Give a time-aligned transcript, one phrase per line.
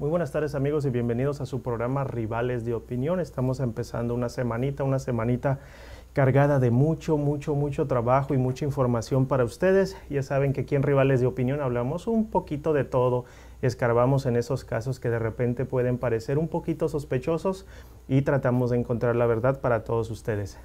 [0.00, 3.20] Muy buenas tardes amigos y bienvenidos a su programa Rivales de Opinión.
[3.20, 5.58] Estamos empezando una semanita, una semanita
[6.14, 9.98] cargada de mucho, mucho, mucho trabajo y mucha información para ustedes.
[10.08, 13.26] Ya saben que aquí en Rivales de Opinión hablamos un poquito de todo,
[13.60, 17.66] escarbamos en esos casos que de repente pueden parecer un poquito sospechosos
[18.08, 20.58] y tratamos de encontrar la verdad para todos ustedes.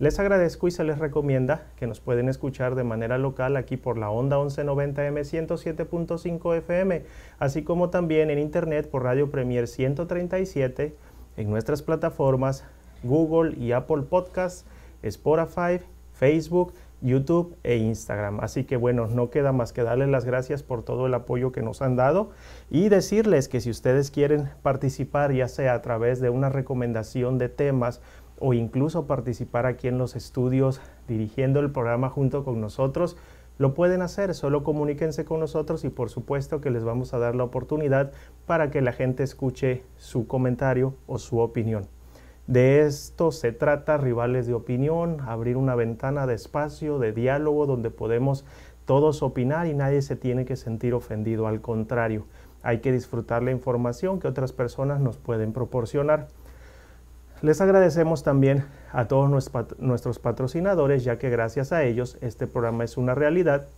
[0.00, 3.98] Les agradezco y se les recomienda que nos pueden escuchar de manera local aquí por
[3.98, 7.02] la onda 1190M 107.5 FM,
[7.40, 10.94] así como también en internet por Radio Premier 137,
[11.36, 12.62] en nuestras plataformas
[13.02, 14.64] Google y Apple Podcasts,
[15.02, 18.38] Spotify, Facebook, YouTube e Instagram.
[18.38, 21.62] Así que bueno, no queda más que darles las gracias por todo el apoyo que
[21.62, 22.30] nos han dado
[22.70, 27.48] y decirles que si ustedes quieren participar, ya sea a través de una recomendación de
[27.48, 28.00] temas,
[28.40, 33.16] o incluso participar aquí en los estudios dirigiendo el programa junto con nosotros,
[33.58, 37.34] lo pueden hacer, solo comuníquense con nosotros y por supuesto que les vamos a dar
[37.34, 38.12] la oportunidad
[38.46, 41.86] para que la gente escuche su comentario o su opinión.
[42.46, 47.90] De esto se trata, rivales de opinión, abrir una ventana de espacio, de diálogo, donde
[47.90, 48.46] podemos
[48.86, 51.46] todos opinar y nadie se tiene que sentir ofendido.
[51.46, 52.24] Al contrario,
[52.62, 56.28] hay que disfrutar la información que otras personas nos pueden proporcionar.
[57.40, 59.30] Les agradecemos también a todos
[59.78, 63.68] nuestros patrocinadores, ya que gracias a ellos este programa es una realidad.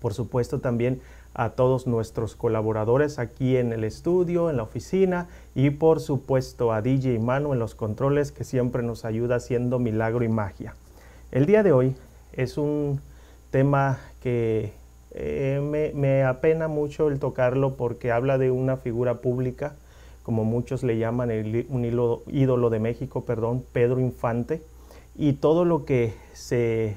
[0.00, 1.00] Por supuesto también
[1.32, 6.82] a todos nuestros colaboradores aquí en el estudio, en la oficina y por supuesto a
[6.82, 10.74] DJ Manu en los controles que siempre nos ayuda haciendo milagro y magia.
[11.30, 11.94] El día de hoy
[12.32, 13.00] es un
[13.52, 14.72] tema que
[15.12, 19.74] eh, me, me apena mucho el tocarlo porque habla de una figura pública
[20.22, 21.30] como muchos le llaman
[21.68, 24.62] un ídolo de México, perdón, Pedro Infante,
[25.16, 26.96] y todo lo que se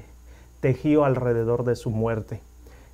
[0.60, 2.40] tejió alrededor de su muerte.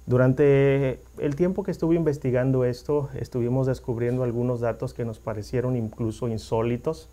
[0.06, 6.26] Durante el tiempo que estuve investigando esto, estuvimos descubriendo algunos datos que nos parecieron incluso
[6.26, 7.08] insólitos,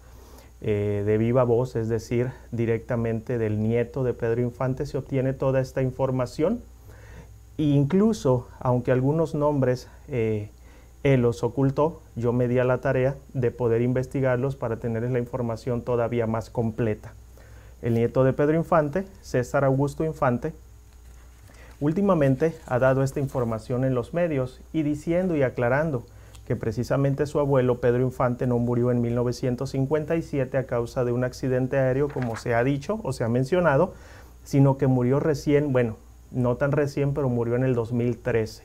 [0.59, 5.59] eh, de viva voz, es decir, directamente del nieto de Pedro Infante se obtiene toda
[5.59, 6.61] esta información.
[7.59, 10.49] E incluso, aunque algunos nombres eh,
[11.03, 15.19] él los ocultó, yo me di a la tarea de poder investigarlos para tener la
[15.19, 17.13] información todavía más completa.
[17.81, 20.53] El nieto de Pedro Infante, César Augusto Infante,
[21.79, 26.03] últimamente ha dado esta información en los medios y diciendo y aclarando
[26.47, 31.77] que precisamente su abuelo Pedro Infante no murió en 1957 a causa de un accidente
[31.77, 33.93] aéreo como se ha dicho o se ha mencionado,
[34.43, 35.97] sino que murió recién, bueno,
[36.31, 38.63] no tan recién, pero murió en el 2013,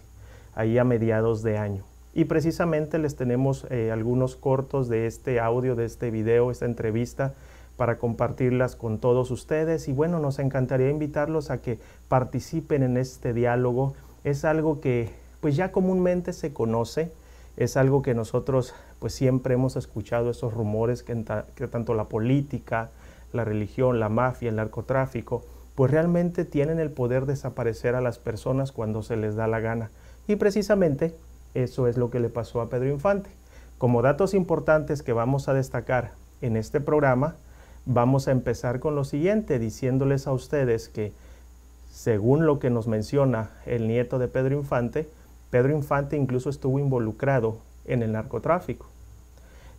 [0.55, 1.92] ahí a mediados de año.
[2.15, 7.35] Y precisamente les tenemos eh, algunos cortos de este audio, de este video, esta entrevista
[7.77, 9.89] para compartirlas con todos ustedes.
[9.89, 11.79] Y bueno, nos encantaría invitarlos a que
[12.09, 13.95] participen en este diálogo.
[14.25, 17.11] Es algo que pues ya comúnmente se conoce,
[17.57, 21.25] es algo que nosotros pues siempre hemos escuchado esos rumores que,
[21.57, 22.91] que tanto la política,
[23.33, 25.45] la religión, la mafia, el narcotráfico,
[25.75, 29.59] pues realmente tienen el poder de desaparecer a las personas cuando se les da la
[29.59, 29.91] gana.
[30.29, 31.15] Y precisamente
[31.55, 33.31] eso es lo que le pasó a Pedro Infante.
[33.79, 37.35] Como datos importantes que vamos a destacar en este programa,
[37.85, 41.13] vamos a empezar con lo siguiente, diciéndoles a ustedes que,
[41.91, 45.09] según lo que nos menciona el nieto de Pedro Infante,
[45.51, 48.87] Pedro Infante incluso estuvo involucrado en el narcotráfico.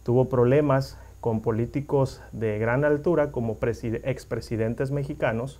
[0.03, 5.59] Tuvo problemas con políticos de gran altura como expresidentes mexicanos,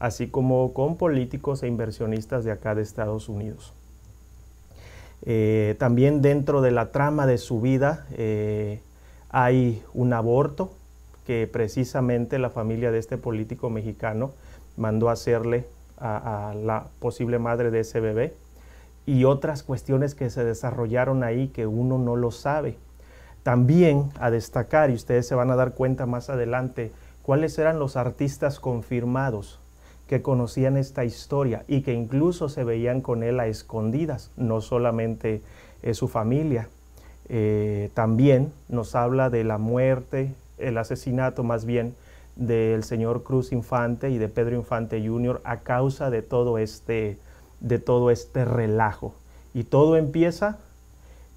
[0.00, 3.74] así como con políticos e inversionistas de acá de Estados Unidos.
[5.24, 8.80] Eh, también dentro de la trama de su vida eh,
[9.30, 10.72] hay un aborto
[11.26, 14.32] que precisamente la familia de este político mexicano
[14.76, 15.66] mandó hacerle
[15.98, 18.34] a, la posible madre de ese bebé
[19.06, 22.76] y otras cuestiones que se desarrollaron ahí que uno no lo sabe.
[23.44, 27.96] También a destacar, y ustedes se van a dar cuenta más adelante, cuáles eran los
[27.96, 29.61] artistas confirmados
[30.06, 35.42] que conocían esta historia y que incluso se veían con él a escondidas, no solamente
[35.82, 36.68] eh, su familia.
[37.28, 41.94] Eh, también nos habla de la muerte, el asesinato más bien
[42.36, 45.40] del señor Cruz Infante y de Pedro Infante Jr.
[45.44, 47.18] a causa de todo este,
[47.60, 49.14] de todo este relajo.
[49.54, 50.58] Y todo empieza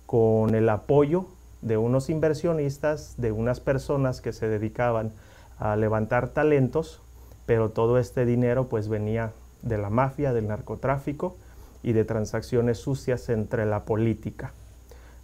[0.06, 1.26] con el apoyo
[1.62, 5.12] de unos inversionistas, de unas personas que se dedicaban
[5.58, 7.02] a levantar talentos
[7.46, 9.32] pero todo este dinero pues venía
[9.62, 11.36] de la mafia, del narcotráfico
[11.84, 14.54] y de transacciones sucias entre la política.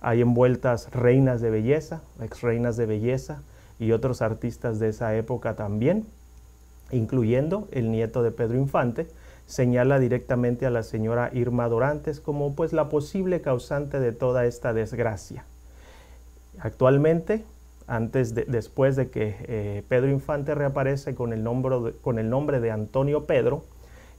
[0.02, 3.42] Hay envueltas reinas de belleza, ex reinas de belleza
[3.80, 6.06] y otros artistas de esa época también,
[6.92, 9.08] incluyendo el nieto de Pedro Infante,
[9.46, 14.74] señala directamente a la señora Irma Dorantes como pues la posible causante de toda esta
[14.74, 15.46] desgracia.
[16.60, 17.44] Actualmente,
[17.88, 22.30] antes de, después de que eh, Pedro Infante reaparece con el, nombre de, con el
[22.30, 23.64] nombre de Antonio Pedro,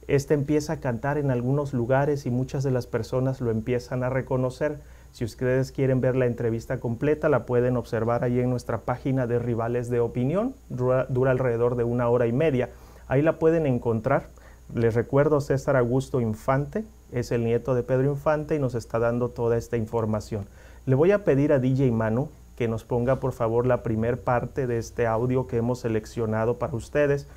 [0.07, 4.09] este empieza a cantar en algunos lugares y muchas de las personas lo empiezan a
[4.09, 4.79] reconocer.
[5.11, 9.39] Si ustedes quieren ver la entrevista completa, la pueden observar ahí en nuestra página de
[9.39, 10.55] Rivales de Opinión.
[10.69, 12.69] Dura, dura alrededor de una hora y media.
[13.07, 14.29] Ahí la pueden encontrar.
[14.73, 19.29] Les recuerdo, César Augusto Infante es el nieto de Pedro Infante y nos está dando
[19.29, 20.45] toda esta información.
[20.85, 24.67] Le voy a pedir a DJ Manu que nos ponga por favor la primer parte
[24.67, 27.27] de este audio que hemos seleccionado para ustedes.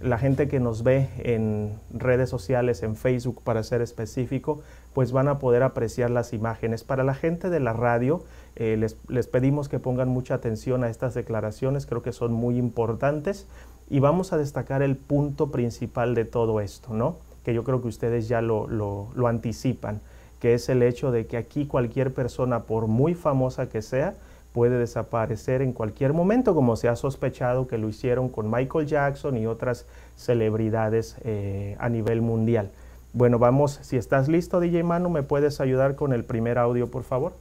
[0.00, 4.60] La gente que nos ve en redes sociales, en Facebook para ser específico,
[4.92, 6.84] pues van a poder apreciar las imágenes.
[6.84, 8.22] Para la gente de la radio,
[8.56, 12.58] eh, les, les pedimos que pongan mucha atención a estas declaraciones, creo que son muy
[12.58, 13.46] importantes
[13.88, 17.16] y vamos a destacar el punto principal de todo esto, ¿no?
[17.44, 20.00] Que yo creo que ustedes ya lo, lo, lo anticipan,
[20.40, 24.14] que es el hecho de que aquí cualquier persona, por muy famosa que sea,
[24.56, 29.36] puede desaparecer en cualquier momento, como se ha sospechado que lo hicieron con Michael Jackson
[29.36, 29.84] y otras
[30.16, 32.70] celebridades eh, a nivel mundial.
[33.12, 37.04] Bueno, vamos, si estás listo, DJ Manu, ¿me puedes ayudar con el primer audio, por
[37.04, 37.34] favor?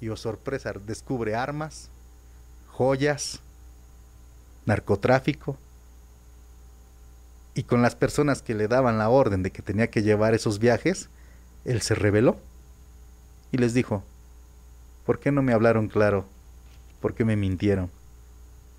[0.00, 1.90] Y oh sorpresa, descubre armas,
[2.68, 3.40] joyas,
[4.64, 5.56] narcotráfico.
[7.52, 10.60] Y con las personas que le daban la orden de que tenía que llevar esos
[10.60, 11.08] viajes,
[11.64, 12.36] él se rebeló
[13.50, 14.04] y les dijo,
[15.08, 16.26] ¿Por qué no me hablaron claro?
[17.00, 17.90] ¿Por qué me mintieron?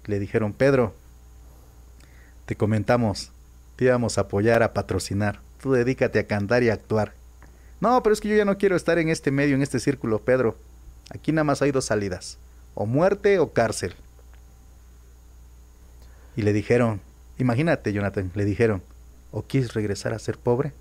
[0.06, 0.94] Le dijeron, Pedro,
[2.46, 3.32] te comentamos,
[3.76, 5.40] te íbamos a apoyar, a patrocinar.
[5.60, 7.14] Tú dedícate a cantar y a actuar.
[7.82, 10.20] No, pero es que yo ya no quiero estar en este medio, en este círculo,
[10.20, 10.56] Pedro.
[11.10, 12.38] Aquí nada más hay dos salidas,
[12.76, 13.96] o muerte o cárcel.
[16.36, 17.02] Y le dijeron,
[17.40, 18.84] imagínate, Jonathan, le dijeron,
[19.32, 20.74] ¿o quieres regresar a ser pobre?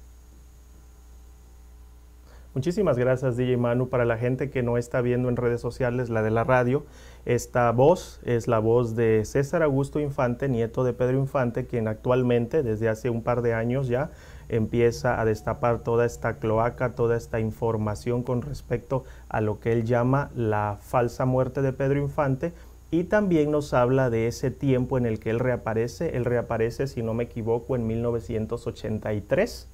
[2.54, 3.90] Muchísimas gracias DJ Manu.
[3.90, 6.86] Para la gente que no está viendo en redes sociales la de la radio,
[7.26, 12.62] esta voz es la voz de César Augusto Infante, nieto de Pedro Infante, quien actualmente,
[12.62, 14.12] desde hace un par de años ya,
[14.48, 19.84] empieza a destapar toda esta cloaca, toda esta información con respecto a lo que él
[19.84, 22.54] llama la falsa muerte de Pedro Infante.
[22.90, 26.16] Y también nos habla de ese tiempo en el que él reaparece.
[26.16, 29.68] Él reaparece, si no me equivoco, en 1983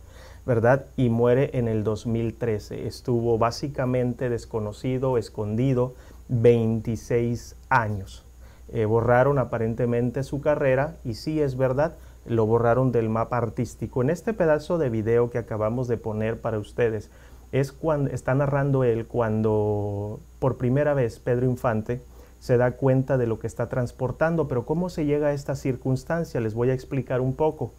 [0.46, 0.86] ¿verdad?
[0.96, 2.86] Y muere en el 2013.
[2.86, 5.94] Estuvo básicamente desconocido, escondido,
[6.28, 8.24] 26 años.
[8.72, 11.96] Eh, borraron aparentemente su carrera y sí es verdad,
[12.26, 14.02] lo borraron del mapa artístico.
[14.02, 17.10] En este pedazo de video que acabamos de poner para ustedes,
[17.52, 22.00] es cuando está narrando él cuando por primera vez Pedro Infante
[22.40, 26.40] se da cuenta de lo que está transportando, pero cómo se llega a esta circunstancia,
[26.40, 27.72] les voy a explicar un poco.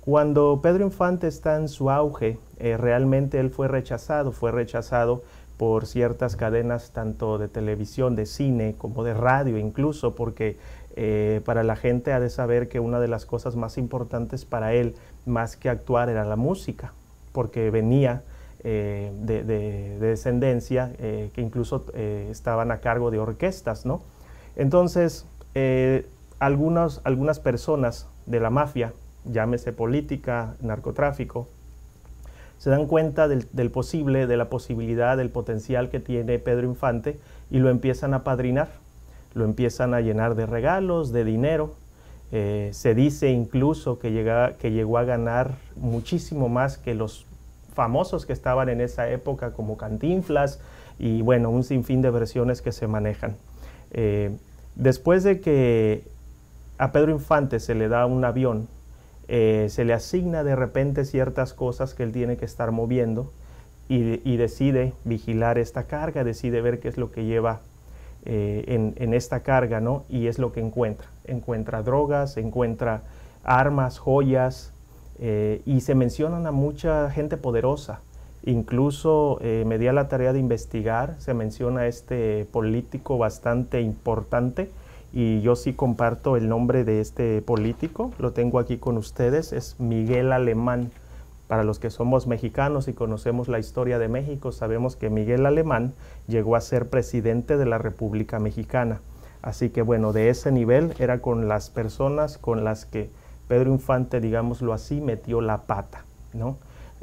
[0.00, 5.22] Cuando Pedro Infante está en su auge, eh, realmente él fue rechazado, fue rechazado
[5.58, 10.56] por ciertas cadenas tanto de televisión, de cine, como de radio incluso, porque
[10.96, 14.72] eh, para la gente ha de saber que una de las cosas más importantes para
[14.72, 14.94] él,
[15.26, 16.94] más que actuar, era la música,
[17.32, 18.22] porque venía
[18.64, 24.00] eh, de, de, descendencia que incluso estaban a cargo de orquestas, ¿no?
[24.56, 25.26] Entonces,
[26.38, 28.94] algunas, algunas personas de la mafia
[29.24, 31.48] llámese política, narcotráfico,
[32.60, 37.18] se dan cuenta del, posible, de la posibilidad, del potencial que tiene Pedro Infante
[37.50, 38.68] y lo empiezan a padrinar,
[39.32, 41.74] lo empiezan a llenar de regalos, de dinero.
[42.32, 47.24] Eh, se dice incluso que, llega, que llegó a ganar muchísimo más que los
[47.72, 50.60] famosos que estaban en esa época como Cantinflas
[50.98, 53.36] y bueno, un sinfín de versiones que se manejan.
[53.90, 54.36] Eh,
[54.74, 56.04] después de que
[56.76, 58.68] a Pedro Infante se le da un avión
[59.32, 63.30] eh, se le asigna de repente ciertas cosas que él tiene que estar moviendo
[63.88, 67.60] y, decide vigilar esta carga, decide ver qué es lo que lleva
[68.24, 70.04] eh, en, esta carga, ¿no?
[70.08, 71.08] Y es lo que encuentra.
[71.24, 73.02] Encuentra drogas, encuentra
[73.44, 74.72] armas, joyas,
[75.20, 78.00] eh, y se mencionan a mucha gente poderosa.
[78.44, 84.70] Incluso me di la tarea de investigar, se menciona a este político bastante importante
[85.12, 89.76] y yo sí comparto el nombre de este político, lo tengo aquí con ustedes, es
[89.78, 90.90] Miguel Alemán.
[91.48, 95.94] Para los que somos mexicanos y conocemos la historia de México, sabemos que Miguel Alemán
[96.28, 99.00] llegó a ser presidente de la República Mexicana.
[99.42, 103.10] Así que bueno, de ese nivel era con las personas con las que
[103.48, 106.56] Pedro Infante, digámoslo así, metió la pata, ¿no?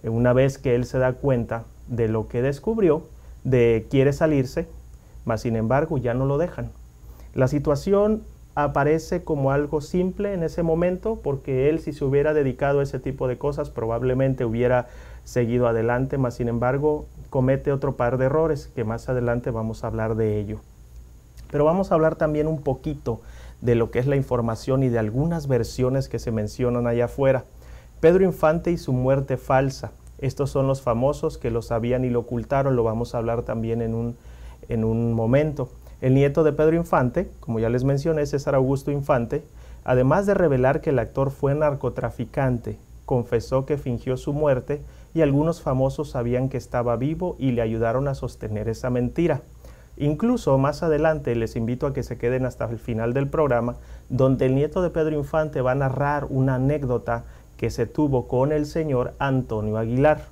[0.03, 3.03] Una vez que él se da cuenta de lo que descubrió,
[3.43, 4.67] de quiere salirse,
[5.25, 6.71] mas sin embargo ya no lo dejan.
[7.37, 8.23] La situación
[8.55, 12.97] aparece como algo simple en ese momento porque él si se hubiera dedicado a ese
[12.97, 14.87] tipo de cosas probablemente hubiera
[15.23, 19.87] seguido adelante, mas sin embargo comete otro par de errores que más adelante vamos a
[19.87, 20.61] hablar de ello.
[21.51, 23.21] Pero vamos a hablar también un poquito
[23.61, 27.43] de lo que es la información y de algunas versiones que se mencionan allá afuera.
[27.99, 29.91] Pedro Infante y su muerte falsa.
[30.17, 33.83] Estos son los famosos que lo sabían y lo ocultaron, lo vamos a hablar también
[33.83, 34.17] en un,
[34.69, 35.69] en un momento.
[35.99, 39.43] El nieto de Pedro Infante, como ya les mencioné, César Augusto Infante,
[39.83, 44.81] además de revelar que el actor fue narcotraficante, confesó que fingió su muerte
[45.15, 49.41] y algunos famosos sabían que estaba vivo y le ayudaron a sostener esa mentira.
[49.95, 53.77] Incluso más adelante les invito a que se queden hasta el final del programa,
[54.09, 57.23] donde el nieto de Pedro Infante va a narrar una anécdota
[57.57, 60.25] que se tuvo con el señor Antonio Aguilar.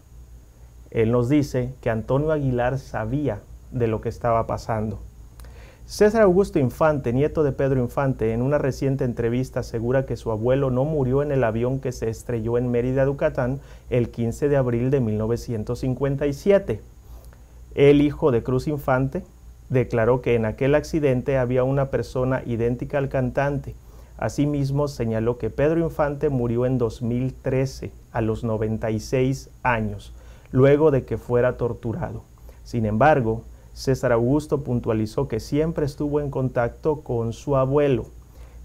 [0.91, 3.39] Él nos dice que Antonio Aguilar sabía
[3.71, 4.99] de lo que estaba pasando.
[5.87, 10.71] César Augusto Infante, nieto de Pedro Infante, en una reciente entrevista asegura que su abuelo
[10.71, 13.59] no murió en el avión que se estrelló en Mérida, Yucatán,
[13.91, 16.81] el 15 de abril de 1957.
[17.75, 19.21] El hijo de Cruz Infante
[19.69, 23.75] declaró que en aquel accidente había una persona idéntica al cantante.
[24.17, 30.13] Asimismo, señaló que Pedro Infante murió en 2013, a los 96 años,
[30.51, 32.23] luego de que fuera torturado.
[32.63, 33.43] Sin embargo,
[33.75, 38.05] César Augusto puntualizó que siempre estuvo en contacto con su abuelo.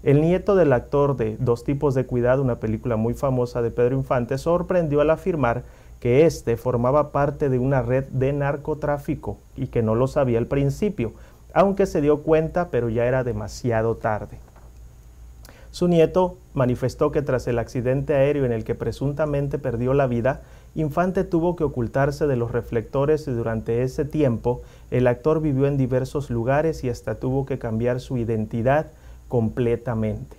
[0.03, 3.95] El nieto del actor de Dos tipos de cuidado, una película muy famosa de Pedro
[3.95, 5.63] Infante, sorprendió al afirmar
[5.99, 10.47] que éste formaba parte de una red de narcotráfico y que no lo sabía al
[10.47, 11.11] principio,
[11.53, 14.39] aunque se dio cuenta, pero ya era demasiado tarde.
[15.71, 20.41] Su nieto manifestó que tras el accidente aéreo en el que presuntamente perdió la vida,
[20.73, 25.77] Infante tuvo que ocultarse de los reflectores y durante ese tiempo el actor vivió en
[25.77, 28.87] diversos lugares y hasta tuvo que cambiar su identidad
[29.27, 30.37] completamente.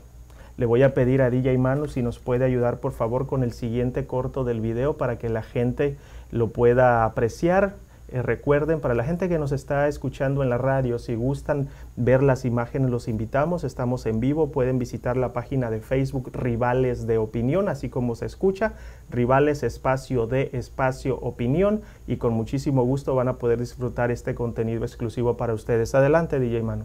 [0.57, 3.53] Le voy a pedir a DJ Manu si nos puede ayudar por favor con el
[3.53, 5.97] siguiente corto del video para que la gente
[6.31, 7.75] lo pueda apreciar.
[8.13, 12.23] Eh, recuerden, para la gente que nos está escuchando en la radio, si gustan ver
[12.23, 13.65] las imágenes, los invitamos.
[13.65, 14.53] Estamos en vivo.
[14.53, 18.75] Pueden visitar la página de Facebook Rivales de Opinión, así como se escucha.
[19.09, 21.81] Rivales Espacio de Espacio Opinión.
[22.07, 25.95] Y con muchísimo gusto van a poder disfrutar este contenido exclusivo para ustedes.
[25.95, 26.85] Adelante, DJ Manu.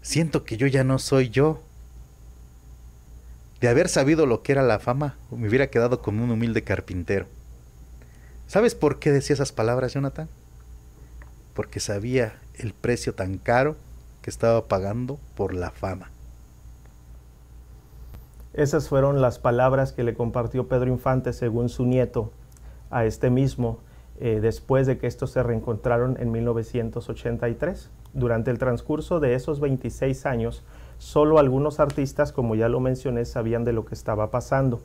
[0.00, 1.60] Siento que yo ya no soy yo.
[3.60, 7.26] De haber sabido lo que era la fama, me hubiera quedado como un humilde carpintero.
[8.52, 10.28] ¿Sabes por qué decía esas palabras, Jonathan?
[11.54, 13.76] Porque sabía el precio tan caro
[14.20, 16.10] que estaba pagando por la fama.
[18.52, 22.30] Esas fueron las palabras que le compartió Pedro Infante, según su nieto,
[22.90, 23.78] a este mismo,
[24.20, 27.88] eh, después de que estos se reencontraron en 1983.
[28.12, 30.62] Durante el transcurso de esos 26 años,
[31.02, 34.80] Solo algunos artistas, como ya lo mencioné, sabían de lo que estaba pasando.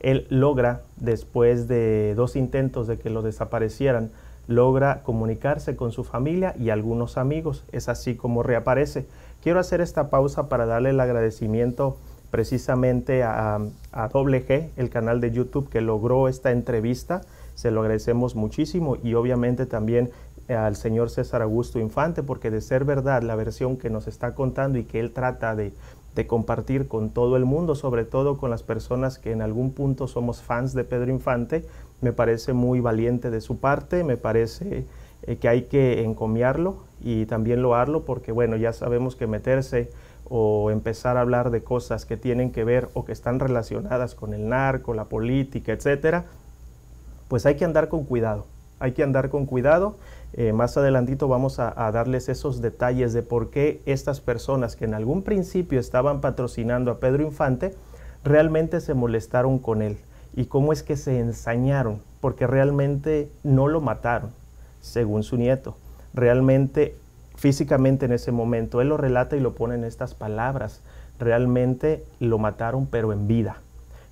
[0.00, 4.10] Él logra, después de dos intentos de que lo desaparecieran,
[4.48, 7.64] logra comunicarse con su familia y algunos amigos.
[7.70, 9.06] Es así como reaparece.
[9.42, 11.96] Quiero hacer esta pausa para darle el agradecimiento
[12.30, 13.58] precisamente a,
[13.92, 17.20] a WG, el canal de YouTube que logró esta entrevista.
[17.54, 20.10] Se lo agradecemos muchísimo y obviamente también
[20.48, 24.78] al señor César Augusto Infante, porque de ser verdad la versión que nos está contando
[24.78, 25.72] y que él trata de,
[26.26, 30.42] compartir con todo el mundo, sobre todo con las personas que en algún punto somos
[30.42, 31.64] fans de Pedro Infante,
[32.00, 34.84] me parece muy valiente de su parte, me parece
[35.22, 39.90] eh, que hay que encomiarlo y también loarlo, porque bueno, ya sabemos que meterse
[40.28, 44.32] o empezar a hablar de cosas que tienen que ver o que están relacionadas con
[44.34, 46.26] el narco, la política, etcétera,
[47.28, 48.46] pues hay que andar con cuidado,
[48.80, 49.96] hay que andar con cuidado
[50.32, 54.94] eh, más adelantito vamos a, darles esos detalles de por qué estas personas que en
[54.94, 57.74] algún principio estaban patrocinando a Pedro Infante
[58.22, 59.98] realmente se molestaron con él
[60.34, 64.30] y cómo es que se ensañaron, porque realmente no lo mataron,
[64.80, 65.76] según su nieto.
[66.14, 66.94] Realmente,
[67.34, 70.82] físicamente en ese momento, él lo relata y lo pone en estas palabras.
[71.18, 73.56] Realmente lo mataron, pero en vida.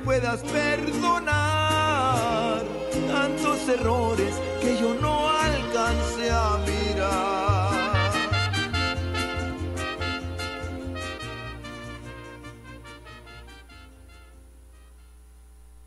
[0.05, 1.25] Puedas perdonar
[3.07, 5.34] tantos errores que yo no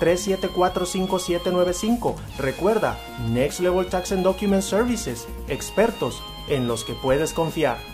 [0.00, 2.14] 374-5795.
[2.38, 2.98] Recuerda,
[3.30, 7.93] Next Level Tax and Document Services, expertos en los que puedes confiar.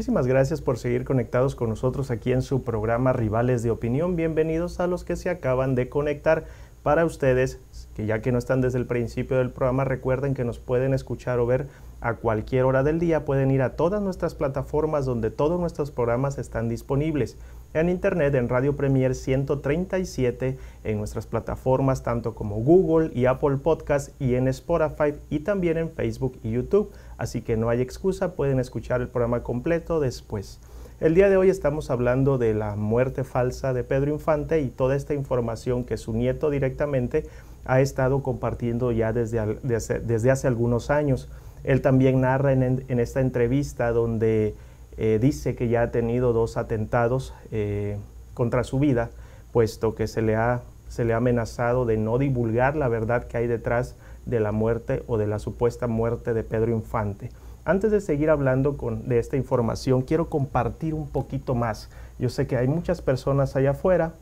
[0.00, 4.16] Muchísimas gracias por seguir conectados con nosotros aquí en su programa Rivales de Opinión.
[4.16, 6.46] Bienvenidos a los que se acaban de conectar.
[6.82, 7.60] Para ustedes,
[7.94, 11.38] que ya que no están desde el principio del programa, recuerden que nos pueden escuchar
[11.38, 11.66] o ver
[12.00, 13.26] a cualquier hora del día.
[13.26, 17.36] Pueden ir a todas nuestras plataformas donde todos nuestros programas están disponibles.
[17.72, 24.10] En Internet, en Radio Premier 137, en nuestras plataformas tanto como Google y Apple Podcast
[24.20, 26.90] y en Spotify y también en Facebook y YouTube.
[27.16, 30.58] Así que no hay excusa, pueden escuchar el programa completo después.
[30.98, 34.96] El día de hoy estamos hablando de la muerte falsa de Pedro Infante y toda
[34.96, 37.26] esta información que su nieto directamente
[37.66, 41.28] ha estado compartiendo ya desde, desde, hace algunos años.
[41.62, 44.56] Él también narra en esta entrevista donde
[44.96, 47.98] eh, dice que ya ha tenido dos atentados eh,
[48.34, 49.10] contra su vida,
[49.52, 53.36] puesto que se le, ha, se le ha amenazado de no divulgar la verdad que
[53.36, 57.30] hay detrás de la muerte o de la supuesta muerte de Pedro Infante.
[57.64, 61.90] Antes de seguir hablando con, de esta información, quiero compartir un poquito más.
[62.18, 64.14] Yo sé que hay muchas personas allá afuera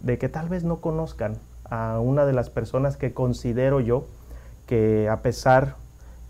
[0.00, 1.34] de que tal vez no conozcan
[1.64, 4.06] a una de las personas que considero yo
[4.66, 5.76] que a pesar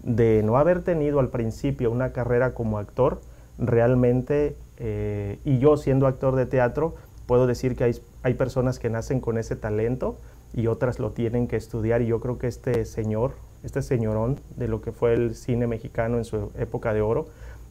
[0.02, 3.20] de no haber tenido al principio una carrera como actor,
[3.58, 6.94] realmente, eh, y yo siendo actor de teatro,
[7.26, 10.18] puedo decir que hay, hay personas que nacen con ese talento
[10.54, 14.68] y otras lo tienen que estudiar y yo creo que este señor, este señorón de
[14.68, 17.26] lo que fue el cine mexicano en su época de oro,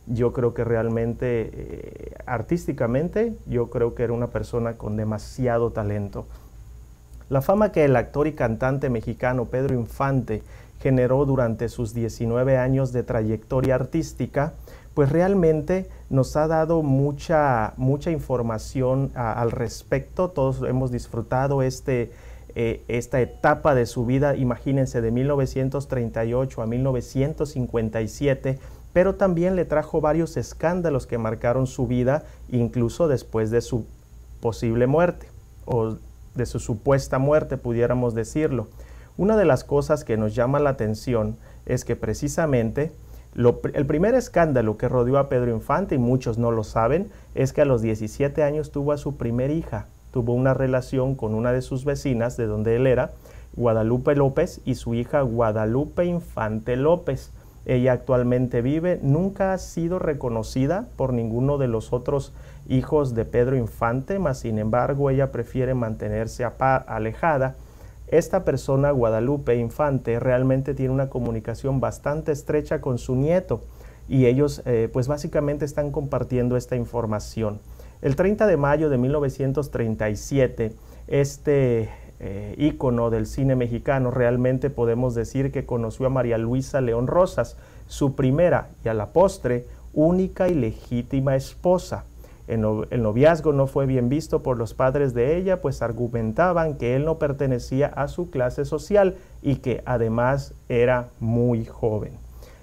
[0.08, 6.28] yo creo que realmente eh, artísticamente yo creo que era una persona con demasiado talento.
[7.30, 10.44] La fama que el actor y cantante mexicano Pedro Infante
[10.80, 14.54] generó durante sus 19 años de trayectoria artística,
[14.96, 20.30] pues realmente nos ha dado mucha, mucha información al respecto.
[20.30, 22.14] Todos hemos disfrutado este,
[22.56, 28.58] eh, esta etapa de su vida, imagínense, de 1938 a 1957,
[28.94, 33.86] pero también le trajo varios escándalos que marcaron su vida, incluso después de su
[34.40, 35.28] posible muerte,
[35.66, 35.98] o
[36.36, 38.70] de su supuesta muerte, pudiéramos decirlo.
[39.18, 42.94] Una de las cosas que nos llama la atención es que precisamente
[43.36, 47.52] lo, el primer escándalo que rodeó a Pedro Infante, y muchos no lo saben, es
[47.52, 51.52] que a los 17 años tuvo a su primer hija, tuvo una relación con una
[51.52, 53.12] de sus vecinas de donde él era,
[53.58, 57.32] Guadalupe López, y su hija Guadalupe Infante López.
[57.66, 62.32] Ella actualmente vive, nunca ha sido reconocida por ninguno de los otros
[62.70, 67.56] hijos de Pedro Infante, mas sin embargo ella prefiere mantenerse alejada.
[68.08, 73.64] Esta persona, Guadalupe Infante, realmente tiene una comunicación bastante estrecha con su nieto
[74.08, 77.60] y ellos eh, pues básicamente están compartiendo esta información.
[78.02, 80.74] El 30 de mayo de 1937,
[81.08, 81.90] este
[82.20, 87.58] eh, ícono del cine mexicano, realmente podemos decir que conoció a María Luisa León Rosas,
[87.88, 92.06] su primera y a la postre única y legítima esposa.
[92.48, 97.06] El, noviazgo no fue bien visto por los padres de ella, pues argumentaban que él
[97.06, 102.14] no pertenecía a su clase social y que además era muy joven.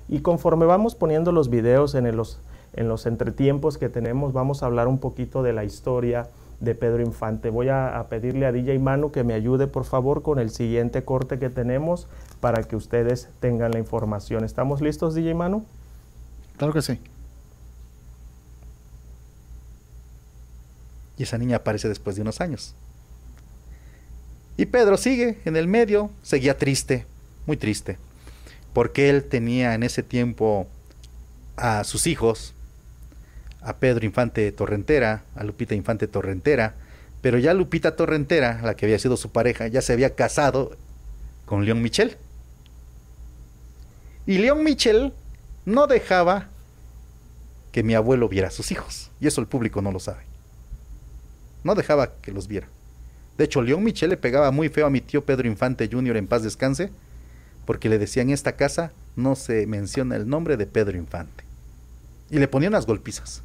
[0.09, 2.41] Y conforme vamos poniendo los videos en los,
[2.75, 6.29] en los entretiempos que tenemos, vamos a hablar un poquito de la historia
[6.63, 7.51] de Pedro Infante.
[7.51, 11.41] Voy a, pedirle a DJ Manu que me ayude por favor con el siguiente corte
[11.41, 12.07] que tenemos
[12.41, 14.45] para que ustedes tengan la información.
[14.45, 15.65] ¿Estamos listos, DJ Manu?
[16.57, 17.01] Claro que sí.
[21.17, 22.75] Y esa niña aparece después de unos años.
[24.57, 27.07] Y Pedro sigue en el medio, seguía triste,
[27.47, 27.99] muy triste,
[28.73, 30.67] porque él tenía en ese tiempo
[31.57, 32.55] a sus hijos,
[33.61, 36.75] a Pedro Infante Torrentera, a Lupita Infante Torrentera,
[37.21, 40.77] pero ya Lupita Torrentera, la que había sido su pareja, ya se había casado
[41.47, 42.17] con León Michel.
[44.27, 45.13] Y León Michel
[45.65, 46.49] no dejaba
[47.71, 50.32] que mi abuelo viera a sus hijos, y eso el público no lo sabe.
[51.65, 52.69] No dejaba que los viera.
[53.39, 56.17] De hecho, León Michel le pegaba muy feo a mi tío Pedro Infante Jr.
[56.17, 56.91] en paz descanse,
[57.65, 61.45] porque le decía en esta casa no se menciona el nombre de Pedro Infante.
[62.31, 63.43] Y le ponía unas golpizas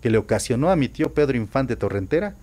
[0.00, 2.34] que le ocasionó a mi tío Pedro Infante Torrentera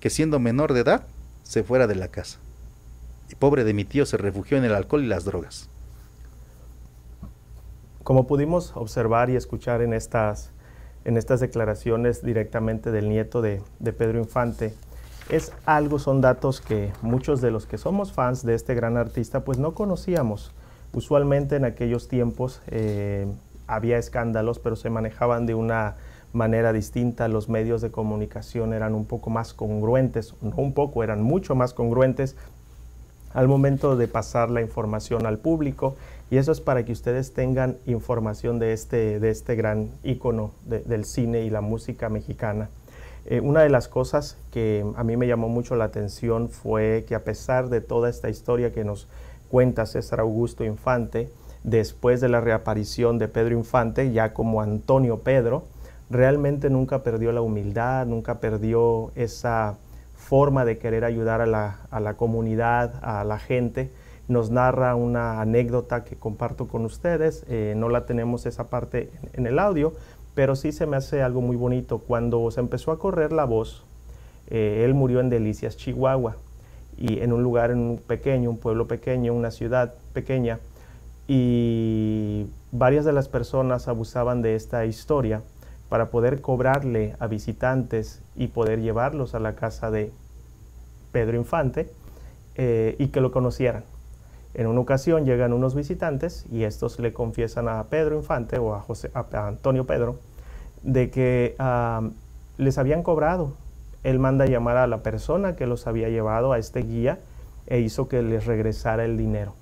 [0.00, 1.06] que siendo menor de edad
[1.42, 2.38] se fuera de la casa.
[3.30, 5.68] Y pobre de mi tío se refugió en el alcohol y las drogas.
[8.02, 10.50] Como pudimos observar y escuchar en estas,
[11.04, 14.74] en estas declaraciones directamente del nieto de, Pedro Infante,
[15.30, 19.44] es algo, son datos que muchos de los que somos fans de este gran artista
[19.44, 20.52] pues no conocíamos.
[20.92, 23.26] Usualmente en aquellos tiempos eh,
[23.66, 25.96] había escándalos, pero se manejaban de una
[26.32, 31.22] manera distinta, los medios de comunicación eran un poco más congruentes, no un poco, eran
[31.22, 32.36] mucho más congruentes
[33.38, 35.94] al momento de pasar la información al público
[36.28, 41.04] y eso es para que ustedes tengan información de este, de este gran ícono del
[41.04, 42.68] cine y la música mexicana.
[43.26, 47.14] Eh, una de las cosas que a mí me llamó mucho la atención fue que
[47.14, 49.06] a pesar de toda esta historia que nos
[49.48, 51.30] cuenta César Augusto Infante,
[51.62, 55.62] después de la reaparición de Pedro Infante, ya como Antonio Pedro,
[56.10, 59.76] realmente nunca perdió la humildad, nunca perdió esa
[60.18, 63.90] forma de querer ayudar a la, comunidad, a la gente.
[64.26, 69.46] Nos narra una anécdota que comparto con ustedes, eh, no la tenemos esa parte en,
[69.46, 69.94] el audio,
[70.34, 72.00] pero sí se me hace algo muy bonito.
[72.00, 73.86] Cuando se empezó a correr la voz,
[74.48, 76.36] eh, él murió en Delicias, Chihuahua,
[76.98, 80.58] y en un lugar en un pequeño, un pueblo pequeño, una ciudad pequeña,
[81.26, 85.42] y varias de las personas abusaban de esta historia
[85.88, 90.12] para poder cobrarle a visitantes y poder llevarlos a la casa de
[91.12, 91.90] Pedro Infante
[92.54, 93.84] eh, y que lo conocieran.
[94.54, 98.80] En una ocasión llegan unos visitantes y estos le confiesan a Pedro Infante o a,
[98.80, 100.16] José, a Antonio Pedro
[100.82, 101.56] de que
[102.56, 103.52] les habían cobrado.
[104.04, 107.18] Él manda llamar a la persona que los había llevado a este guía
[107.66, 109.54] e hizo que les regresara el dinero.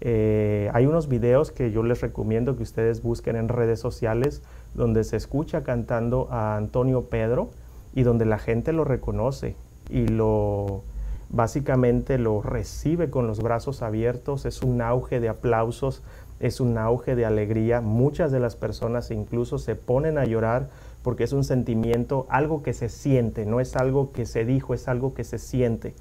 [0.00, 4.42] Eh, hay unos videos que yo les recomiendo que ustedes busquen en redes sociales
[4.74, 7.50] donde se escucha cantando a Antonio Pedro
[7.94, 9.56] y donde la gente lo reconoce
[9.90, 10.82] y lo
[11.28, 16.02] básicamente lo recibe con los brazos abiertos, es un auge de aplausos,
[16.40, 20.68] es un auge de alegría, muchas de las personas incluso se ponen a llorar
[21.02, 24.88] porque es un sentimiento, algo que se siente, no es algo que se dijo, es
[24.88, 25.94] algo que se siente.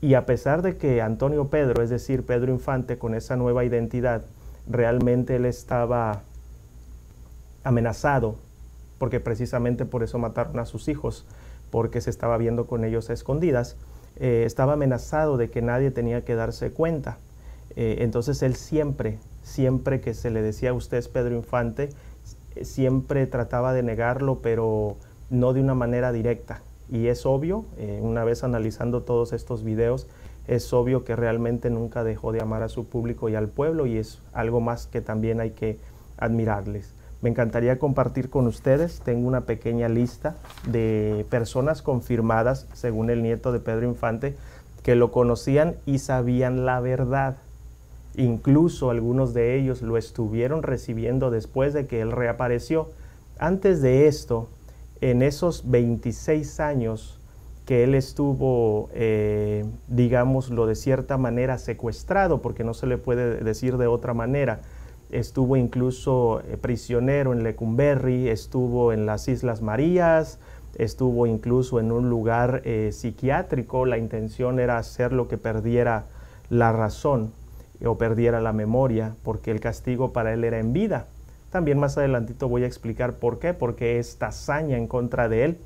[0.00, 4.24] Y a pesar de que Antonio Pedro, es decir, Pedro Infante, con esa nueva identidad,
[4.68, 6.22] realmente él estaba
[7.66, 8.36] amenazado,
[8.98, 11.26] porque precisamente por eso mataron a sus hijos,
[11.70, 13.76] porque se estaba viendo con ellos a escondidas,
[14.18, 17.18] eh, estaba amenazado de que nadie tenía que darse cuenta.
[17.74, 21.90] Eh, entonces él siempre, siempre que se le decía a usted es Pedro Infante,
[22.62, 24.96] siempre trataba de negarlo, pero
[25.28, 26.62] no de una manera directa.
[26.88, 30.06] Y es obvio, eh, una vez analizando todos estos videos,
[30.46, 33.98] es obvio que realmente nunca dejó de amar a su público y al pueblo y
[33.98, 35.80] es algo más que también hay que
[36.16, 36.95] admirarles.
[37.22, 43.52] Me encantaría compartir con ustedes, tengo una pequeña lista de personas confirmadas, según el nieto
[43.52, 44.36] de Pedro Infante,
[44.82, 47.38] que lo conocían y sabían la verdad.
[48.16, 52.90] Incluso algunos de ellos lo estuvieron recibiendo después de que él reapareció.
[53.38, 54.48] Antes de esto,
[55.00, 57.18] en esos 26 años
[57.66, 63.76] que él estuvo, eh, digámoslo de cierta manera, secuestrado, porque no se le puede decir
[63.76, 64.60] de otra manera,
[65.10, 70.38] estuvo incluso eh, prisionero en Lecumberri, estuvo en las Islas Marías,
[70.76, 76.06] estuvo incluso en un lugar eh, psiquiátrico, la intención era hacer lo que perdiera
[76.50, 77.32] la razón
[77.84, 81.06] o perdiera la memoria, porque el castigo para él era en vida.
[81.50, 85.58] También más adelantito voy a explicar por qué, porque esta hazaña en contra de él.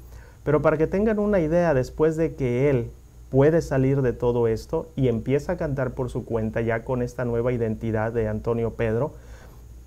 [0.44, 2.90] Pero para que tengan una idea, después de que él
[3.30, 7.24] puede salir de todo esto y empieza a cantar por su cuenta ya con esta
[7.24, 9.14] nueva identidad de Antonio Pedro,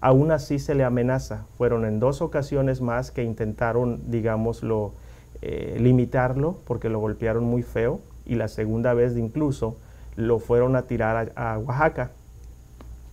[0.03, 1.45] aún así se le amenaza.
[1.57, 4.91] Fueron en dos ocasiones más que intentaron, digámoslo,
[5.41, 9.77] eh, limitarlo porque lo golpearon muy feo y la segunda vez incluso
[10.17, 12.11] lo fueron a tirar a Oaxaca.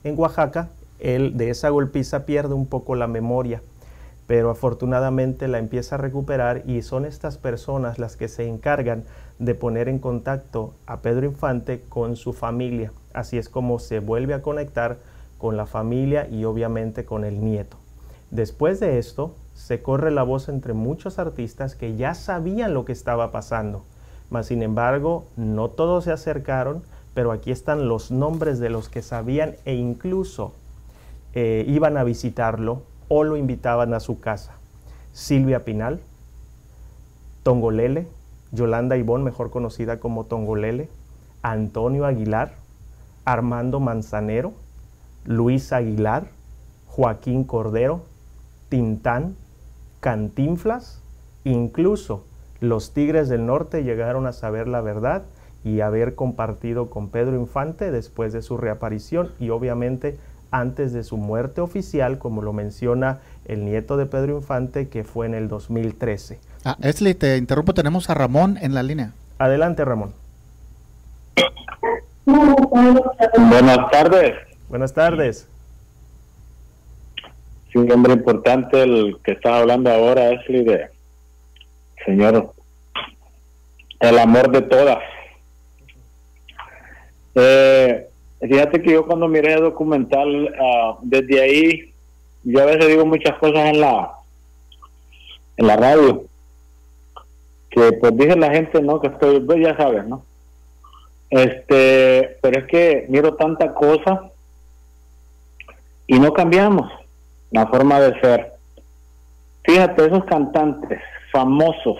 [0.03, 3.63] En Oaxaca él de esa golpiza pierde un poco la memoria,
[4.27, 9.05] pero afortunadamente la empieza a recuperar y son estas personas las que se encargan
[9.39, 12.93] de poner en contacto a Pedro Infante con su familia.
[13.13, 14.99] Así es como se vuelve a conectar
[15.41, 17.79] con la familia y obviamente con el nieto.
[18.31, 22.93] Después de esto, se corre la voz entre muchos artistas que ya sabían lo que
[22.93, 23.85] estaba pasando,
[24.29, 26.83] mas sin embargo no todos se acercaron,
[27.15, 30.53] pero aquí están los nombres de los que sabían e incluso
[31.35, 34.53] eh, iban a visitarlo o lo invitaban a su casa.
[35.13, 36.01] Silvia Pinal,
[37.43, 38.07] Tongolele,
[38.53, 40.89] Yolanda Ibón, mejor conocida como Tongolele,
[41.43, 42.55] Antonio Aguilar,
[43.25, 44.53] Armando Manzanero,
[45.25, 46.29] Luis Aguilar,
[46.87, 48.03] Joaquín Cordero,
[48.69, 49.37] Tintán,
[50.01, 51.01] Cantinflas,
[51.45, 52.25] incluso
[52.61, 55.23] los Tigres del Norte llegaron a saber la verdad
[55.65, 60.19] y haber compartido con Pedro Infante después de su reaparición y obviamente
[60.51, 65.27] antes de su muerte oficial, como lo menciona el nieto de Pedro Infante, que fue
[65.27, 66.39] en el 2013.
[66.65, 69.13] Ah, Esli, te interrumpo, tenemos a Ramón en la línea.
[69.39, 70.13] Adelante, Ramón.
[72.27, 74.50] Buenas tardes.
[74.71, 75.49] Buenas tardes.
[77.73, 80.89] Sí, un hombre importante el que está hablando ahora, Esli, de
[82.07, 82.53] Señor,
[83.99, 84.99] el amor de todas.
[87.35, 88.07] Eh,
[88.41, 91.93] Fíjate que yo cuando miré el documental, ah, desde ahí,
[92.45, 94.13] yo a veces digo muchas cosas en la
[95.57, 96.25] en la radio,
[97.71, 99.01] que pues dice la gente, ¿no?
[99.01, 100.25] Que estoy, pues ya sabes, ¿no?
[101.29, 104.31] Este, pero es que miro tanta cosa
[106.11, 106.91] y no cambiamos
[107.53, 108.53] la forma de ser.
[109.63, 111.99] Fíjate, esos cantantes famosos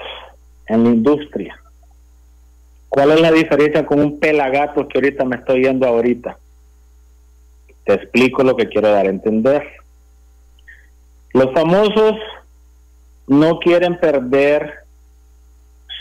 [0.67, 1.57] en la industria,
[2.91, 6.37] ¿Cuál es la diferencia con un pelagato que ahorita me estoy yendo ahorita?
[7.85, 9.65] Te explico lo que quiero dar a entender.
[11.33, 12.17] Los famosos
[13.29, 14.81] no quieren perder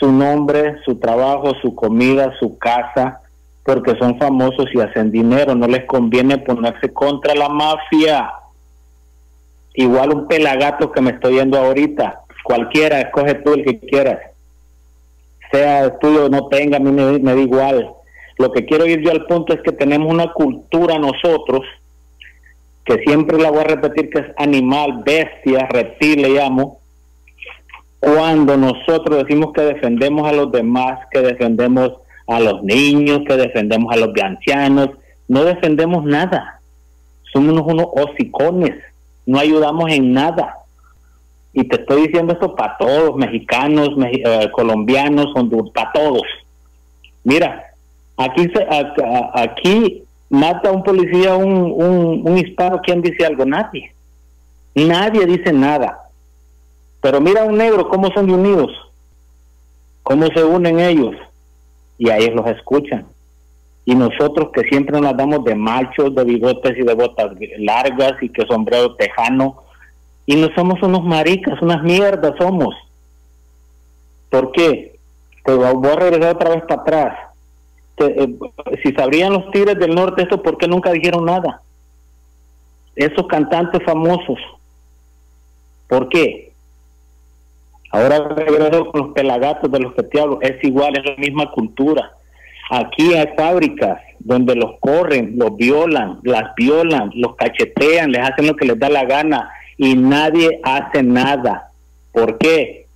[0.00, 3.20] su nombre, su trabajo, su comida, su casa,
[3.72, 5.54] porque son famosos y hacen dinero.
[5.54, 8.32] No les conviene ponerse contra la mafia.
[9.74, 12.22] Igual un pelagato que me estoy yendo ahorita.
[12.42, 14.18] Cualquiera, escoge tú el que quieras
[15.52, 17.90] sea estudio o no tenga, a mí me, da igual.
[18.38, 21.62] Lo que quiero ir yo al punto es que tenemos una cultura nosotros,
[22.84, 26.78] que siempre la voy a repetir que es animal, bestia, reptil, le llamo,
[27.98, 31.92] cuando nosotros decimos que defendemos a los demás, que defendemos
[32.30, 34.90] a los niños, que defendemos a los ancianos,
[35.28, 36.60] no defendemos nada.
[37.32, 38.74] Somos unos hocicones,
[39.26, 40.60] no ayudamos en nada
[41.52, 46.22] y te estoy diciendo esto para todos, mexicanos, eh, colombianos, hondureños, para todos.
[47.24, 47.64] Mira,
[48.16, 48.66] aquí se,
[49.34, 53.44] aquí mata un policía un, un, un hispano, ¿quién dice algo?
[53.44, 53.92] Nadie.
[54.74, 55.98] Nadie dice nada.
[57.00, 58.70] Pero mira un negro, cómo son unidos,
[60.02, 61.16] cómo se unen ellos,
[62.00, 63.06] y a ellos los escuchan.
[63.84, 68.30] Y nosotros que siempre nos damos de machos, de bigotes y de botas largas y
[68.30, 69.62] que sombrero tejano,
[70.24, 72.74] y no somos unos maricas, unas mierdas somos.
[74.30, 74.98] ¿Por qué?
[75.44, 77.18] Te voy a regresar otra vez para atrás.
[77.98, 78.34] Eh,
[78.82, 81.60] si sabrían los tigres del norte esto, ¿por qué nunca dijeron nada?
[82.96, 84.38] Esos cantantes famosos.
[85.86, 86.49] ¿Por qué?
[87.90, 90.38] Ahora regreso con los pelagatos de los hablo.
[90.40, 92.12] Es igual, es la misma cultura.
[92.70, 98.54] Aquí hay fábricas donde los corren, los violan, las violan, los cachetean, les hacen lo
[98.54, 101.70] que les da la gana y nadie hace nada.
[102.12, 102.86] ¿Por qué?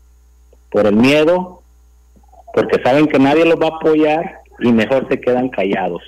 [0.71, 1.63] Por el miedo,
[2.53, 6.03] porque saben que nadie los va a apoyar y mejor se quedan callados.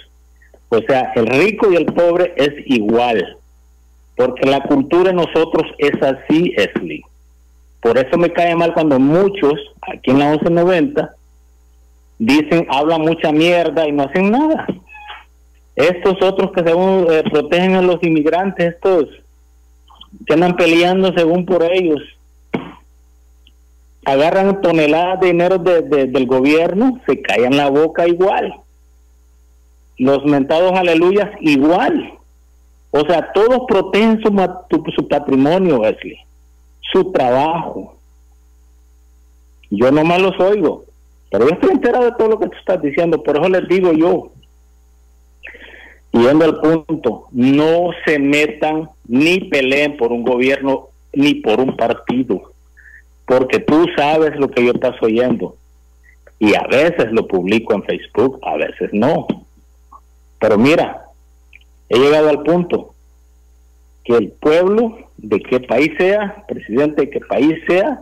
[0.69, 3.37] O sea, el rico y el pobre es igual,
[4.17, 7.03] porque la cultura en nosotros es así, Esli.
[7.87, 11.15] Por eso me cae mal cuando muchos, aquí en la 1190,
[12.19, 14.67] dicen, hablan mucha mierda y no hacen nada.
[15.77, 19.05] Estos otros que según eh, protegen a los inmigrantes, estos
[20.27, 22.03] que andan peleando según por ellos,
[24.05, 28.53] agarran toneladas de dinero del gobierno, se callan la boca igual.
[29.97, 32.15] Los mentados aleluyas igual.
[32.91, 34.33] O sea, todos protegen su,
[34.97, 36.26] su patrimonio, Wesley,
[36.97, 37.97] su trabajo.
[39.71, 40.85] Yo nomás los oigo,
[41.31, 43.93] pero yo estoy enterado de todo lo que tú estás diciendo, por eso les digo
[43.93, 44.31] yo,
[46.13, 52.53] yendo al punto, no se metan ni peleen por un gobierno ni por un partido
[53.27, 55.57] porque tú sabes lo que yo estás oyendo.
[56.39, 59.27] Y a veces lo publico en Facebook, a veces no.
[60.39, 61.07] Pero mira,
[61.89, 62.95] he llegado al punto
[64.05, 68.01] que el pueblo, de qué país sea, presidente de qué país sea,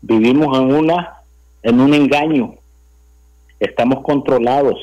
[0.00, 1.14] vivimos en una
[1.62, 2.54] en un engaño.
[3.60, 4.78] Estamos controlados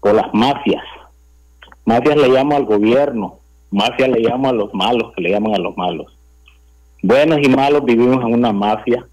[0.00, 0.84] por las mafias.
[1.84, 3.38] Mafias le llamo al gobierno,
[3.70, 6.16] mafias le llamo a los malos, que le llaman a los malos
[7.06, 9.06] buenos y malos vivimos en una mafia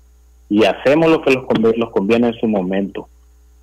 [0.49, 3.07] y hacemos lo que los conviene, los conviene en su momento.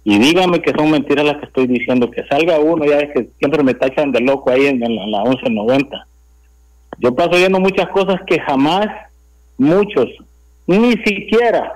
[0.05, 3.29] Y dígame que son mentiras las que estoy diciendo, que salga uno, ya es que
[3.38, 6.07] siempre me tachan de loco ahí en, la 1190.
[7.01, 8.87] Yo paso viendo muchas cosas que jamás
[9.59, 10.07] muchos,
[10.67, 11.73] ni siquiera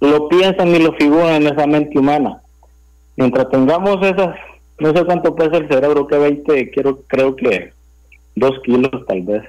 [0.00, 2.40] lo piensan ni lo figuran en esa mente humana.
[3.16, 4.36] Mientras tengamos esas,
[4.78, 7.72] no sé cuánto pesa el cerebro, que 20, quiero, creo que
[8.36, 9.42] dos kilos tal vez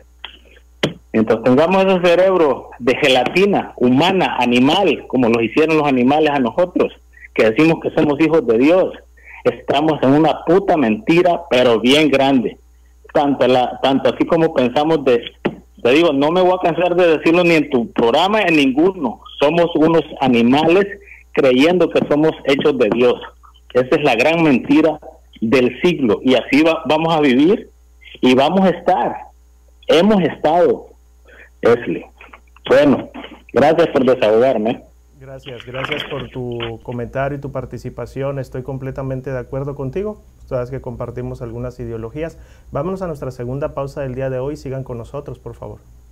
[1.11, 6.93] Mientras tengamos ese cerebro de gelatina humana, animal, como los hicieron los animales a nosotros,
[7.33, 8.93] que decimos que somos hijos de Dios,
[9.43, 12.57] estamos en una puta mentira, pero bien grande.
[13.13, 15.21] Tanto, la, tanto así como pensamos de,
[15.83, 19.21] te digo, no me voy a cansar de decirlo ni en tu programa, en ninguno.
[19.39, 20.85] Somos unos animales
[21.31, 23.15] creyendo que somos hechos de Dios.
[23.73, 24.99] Esa es la gran mentira
[25.41, 27.69] del siglo y así vamos a vivir
[28.21, 29.15] y vamos a estar.
[29.87, 30.87] Hemos estado
[31.61, 32.03] Esli.
[32.67, 33.09] Bueno,
[33.53, 34.83] gracias por desahogarme.
[35.19, 38.39] Gracias, gracias por tu comentario y tu participación.
[38.39, 40.21] Estoy completamente de acuerdo contigo.
[40.49, 42.39] Sabes que compartimos algunas ideologías.
[42.71, 44.55] Vámonos a nuestra segunda pausa del día de hoy.
[44.57, 45.79] Sigan con nosotros, por favor.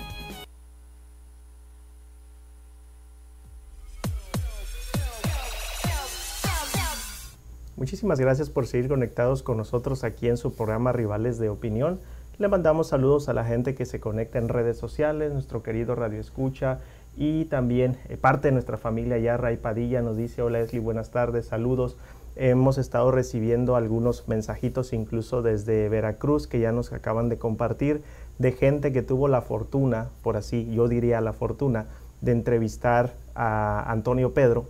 [7.81, 11.99] Muchísimas gracias por seguir conectados con nosotros aquí en su programa Rivales de Opinión.
[12.37, 16.19] Le mandamos saludos a la gente que se conecta en redes sociales, nuestro querido Radio
[16.19, 16.77] Escucha
[17.17, 21.09] y también eh, parte de nuestra familia ya, Ray Padilla, nos dice, hola Leslie, buenas
[21.09, 21.97] tardes, saludos.
[22.35, 28.03] Hemos estado recibiendo algunos mensajitos incluso desde Veracruz que ya nos acaban de compartir
[28.37, 31.87] de gente que tuvo la fortuna, por así yo diría la fortuna,
[32.21, 34.67] de entrevistar a Antonio Pedro,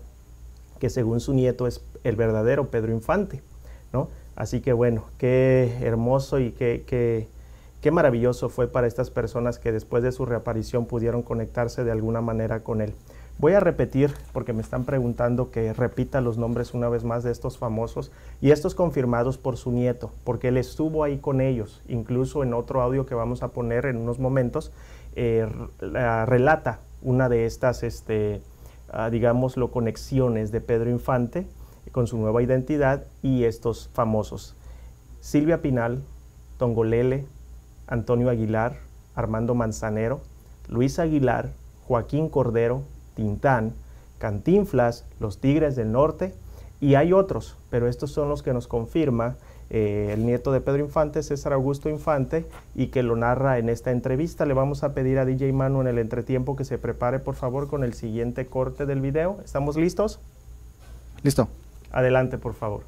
[0.82, 3.44] que según su nieto es el verdadero Pedro Infante,
[3.94, 4.10] ¿no?
[4.36, 7.28] Así que bueno, qué hermoso y qué, qué,
[7.82, 12.22] qué maravilloso fue para estas personas que después de su reaparición pudieron conectarse de alguna
[12.22, 12.96] manera con él.
[13.38, 17.32] Voy a repetir, porque me están preguntando que repita los nombres una vez más de
[17.32, 18.12] estos famosos
[18.42, 22.82] y estos confirmados por su nieto, porque él estuvo ahí con ellos, incluso en otro
[22.82, 24.72] audio que vamos a poner en unos momentos,
[25.16, 25.48] eh,
[25.80, 28.42] relata una de estas este,
[29.12, 31.48] digámoslo, conexiones de Pedro Infante
[31.92, 34.56] con su nueva identidad y estos famosos.
[35.20, 36.02] Silvia Pinal,
[36.58, 37.26] Tongolele,
[37.88, 38.78] Antonio Aguilar,
[39.16, 40.22] Armando Manzanero,
[40.68, 41.52] Luis Aguilar,
[41.88, 42.84] Joaquín Cordero,
[43.16, 43.74] Tintán,
[44.20, 46.34] Cantinflas, Los Tigres del Norte
[46.80, 49.36] y hay otros, pero estos son los que nos confirma
[49.74, 52.46] eh, el nieto de Pedro Infante, César Augusto Infante,
[52.76, 54.46] y que lo narra en esta entrevista.
[54.46, 57.70] Le vamos a pedir a DJ Manu en el entretiempo que se prepare, por favor,
[57.70, 59.40] con el siguiente corte del video.
[59.46, 60.20] ¿Estamos listos?
[61.24, 61.48] Listo.
[61.90, 62.84] Adelante, por favor.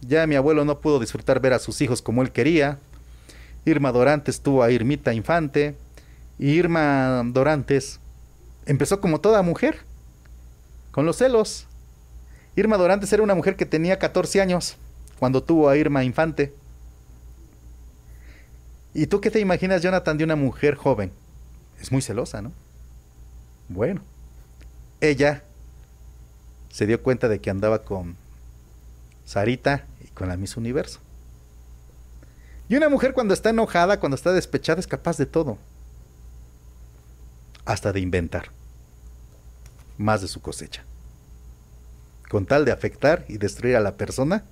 [0.00, 2.78] Ya mi abuelo no pudo disfrutar ver a sus hijos como él quería.
[3.64, 5.76] Irma Dorantes tuvo a Irmita Infante.
[6.40, 8.00] Y Irma Dorantes
[8.66, 9.78] empezó como toda mujer,
[10.90, 11.68] con los celos.
[12.56, 14.76] Irma Dorantes era una mujer que tenía 14 años
[15.18, 16.52] cuando tuvo a Irma Infante.
[18.92, 21.12] ¿Y tú qué te imaginas, Jonathan, de una mujer joven?
[21.80, 22.52] Es muy celosa, ¿no?
[23.68, 24.02] Bueno,
[25.00, 25.44] ella
[26.70, 28.16] se dio cuenta de que andaba con
[29.24, 30.98] Sarita y con la Miss Universo.
[32.68, 35.56] Y una mujer cuando está enojada, cuando está despechada, es capaz de todo.
[37.64, 38.50] Hasta de inventar.
[39.98, 40.84] Más de su cosecha
[42.30, 44.44] con tal de afectar y destruir a la persona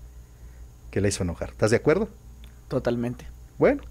[0.91, 1.51] que le hizo enojar.
[1.51, 2.09] ¿Estás de acuerdo?
[2.67, 3.29] Totalmente.
[3.57, 3.83] Bueno,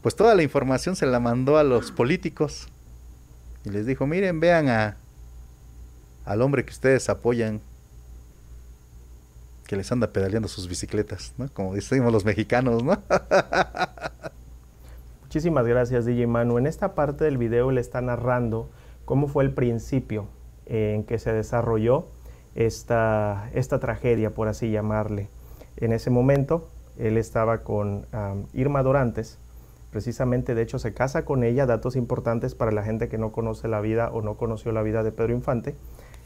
[0.00, 2.68] pues toda la información se la mandó a los políticos
[3.66, 4.96] y les dijo, miren, vean a
[6.24, 7.60] al hombre que ustedes apoyan
[9.66, 11.52] que les anda pedaleando sus bicicletas, ¿no?
[11.52, 13.02] Como decimos los mexicanos, ¿no?
[15.22, 16.56] Muchísimas gracias, DJ Manu.
[16.56, 18.70] En esta parte del video le está narrando
[19.04, 20.28] cómo fue el principio
[20.64, 22.06] en que se desarrolló
[22.58, 25.28] esta, esta tragedia, por así llamarle.
[25.76, 28.04] En ese momento, él estaba con
[28.52, 29.38] Irma Dorantes,
[29.92, 33.68] precisamente, de hecho, se casa con ella, datos importantes para la gente que no conoce
[33.68, 35.76] la vida o no conoció la vida de Pedro Infante.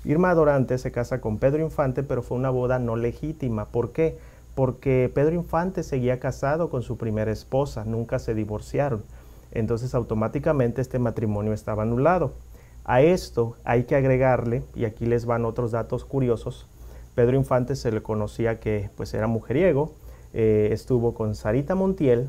[0.06, 3.66] Irma Dorantes se casa con Pedro Infante, pero fue una boda no legítima.
[3.66, 4.16] ¿Por qué?
[4.54, 9.02] Porque Pedro Infante seguía casado con su primera esposa, nunca se divorciaron.
[9.52, 12.32] Entonces automáticamente este matrimonio estaba anulado.
[12.84, 16.66] A esto hay que agregarle, y aquí les van otros datos curiosos,
[17.14, 19.92] Pedro Infante se le conocía que pues era mujeriego,
[20.32, 22.28] eh, estuvo con Sarita Montiel,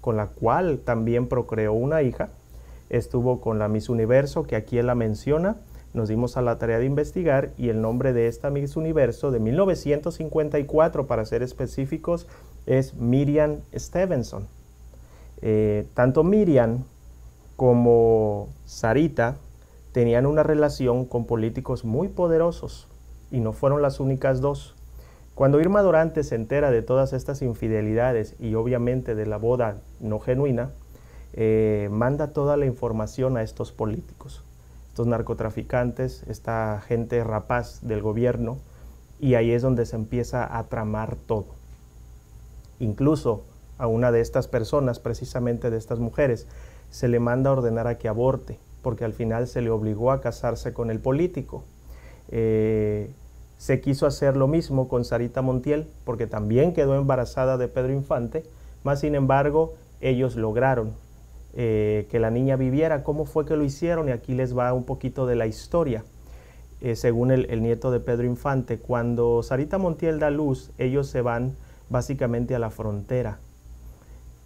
[0.00, 2.30] con la cual también procreó una hija,
[2.88, 5.56] estuvo con la Miss Universo, que aquí él la menciona,
[5.92, 9.40] nos dimos a la tarea de investigar y el nombre de esta Miss Universo de
[9.40, 12.26] 1954, para ser específicos,
[12.66, 14.46] es Miriam Stevenson.
[15.42, 16.84] Eh, tanto Miriam
[17.56, 19.36] como Sarita
[19.92, 22.88] tenían una relación con políticos muy poderosos
[23.30, 24.74] y no fueron las únicas dos.
[25.34, 30.18] Cuando Irma Dorante se entera de todas estas infidelidades y obviamente de la boda no
[30.18, 30.70] genuina,
[31.34, 34.42] eh, manda toda la información a estos políticos,
[34.88, 38.58] estos narcotraficantes, esta gente rapaz del gobierno,
[39.18, 41.46] y ahí es donde se empieza a tramar todo.
[42.80, 43.44] Incluso
[43.78, 46.46] a una de estas personas, precisamente de estas mujeres,
[46.90, 50.20] se le manda a ordenar a que aborte, porque al final se le obligó a
[50.20, 51.64] casarse con el político.
[52.30, 53.10] Eh,
[53.58, 58.42] se quiso hacer lo mismo con Sarita Montiel, porque también quedó embarazada de Pedro Infante,
[58.82, 60.94] más sin embargo ellos lograron
[61.54, 63.04] eh, que la niña viviera.
[63.04, 64.08] ¿Cómo fue que lo hicieron?
[64.08, 66.02] Y aquí les va un poquito de la historia.
[66.80, 71.20] Eh, según el, el, nieto de Pedro Infante, cuando Sarita Montiel da luz, ellos se
[71.20, 71.54] van
[71.88, 73.38] básicamente a la frontera.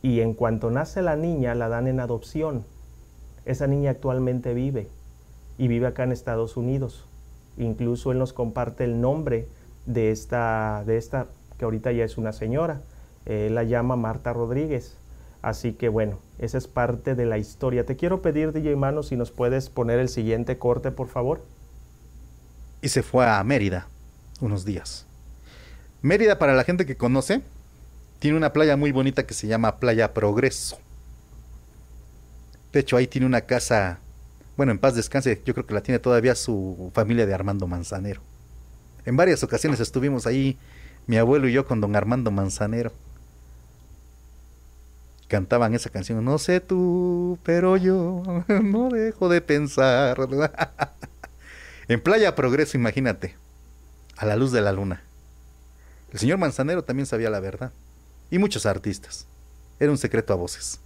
[0.03, 2.65] Y en cuanto nace la niña, la dan en adopción.
[3.47, 4.89] Esa niña actualmente vive
[5.57, 7.07] y vive acá en Estados Unidos.
[7.57, 9.47] Incluso él nos comparte el nombre
[9.87, 11.29] de esta, de esta
[11.59, 12.83] que ahorita ya es una señora.
[13.25, 14.97] Él la llama Marta Rodríguez.
[15.43, 17.87] Así que bueno, esa es parte de la historia.
[17.87, 21.41] Te quiero pedir, DJ Mano, si nos puedes poner el siguiente corte, por favor.
[22.83, 23.87] Y se fue a Mérida
[24.41, 25.07] unos días.
[26.03, 27.43] Mérida, para la gente que conoce,
[28.19, 30.79] tiene una playa muy bonita que se llama Playa Progreso.
[32.77, 34.01] De hecho, ahí tiene una casa,
[34.55, 38.21] bueno, en paz descanse, yo creo que la tiene todavía su familia de Armando Manzanero.
[39.07, 40.59] En varias ocasiones estuvimos ahí,
[41.07, 42.93] mi abuelo y yo, con don Armando Manzanero.
[45.27, 50.19] Cantaban esa canción, no sé tú, pero yo no dejo de pensar.
[51.89, 53.37] en Playa Progreso, imagínate,
[54.19, 55.03] a la luz de la luna.
[56.13, 57.73] El señor Manzanero también sabía la verdad.
[58.31, 59.27] Y muchos artistas.
[59.81, 60.79] Era un secreto a voces.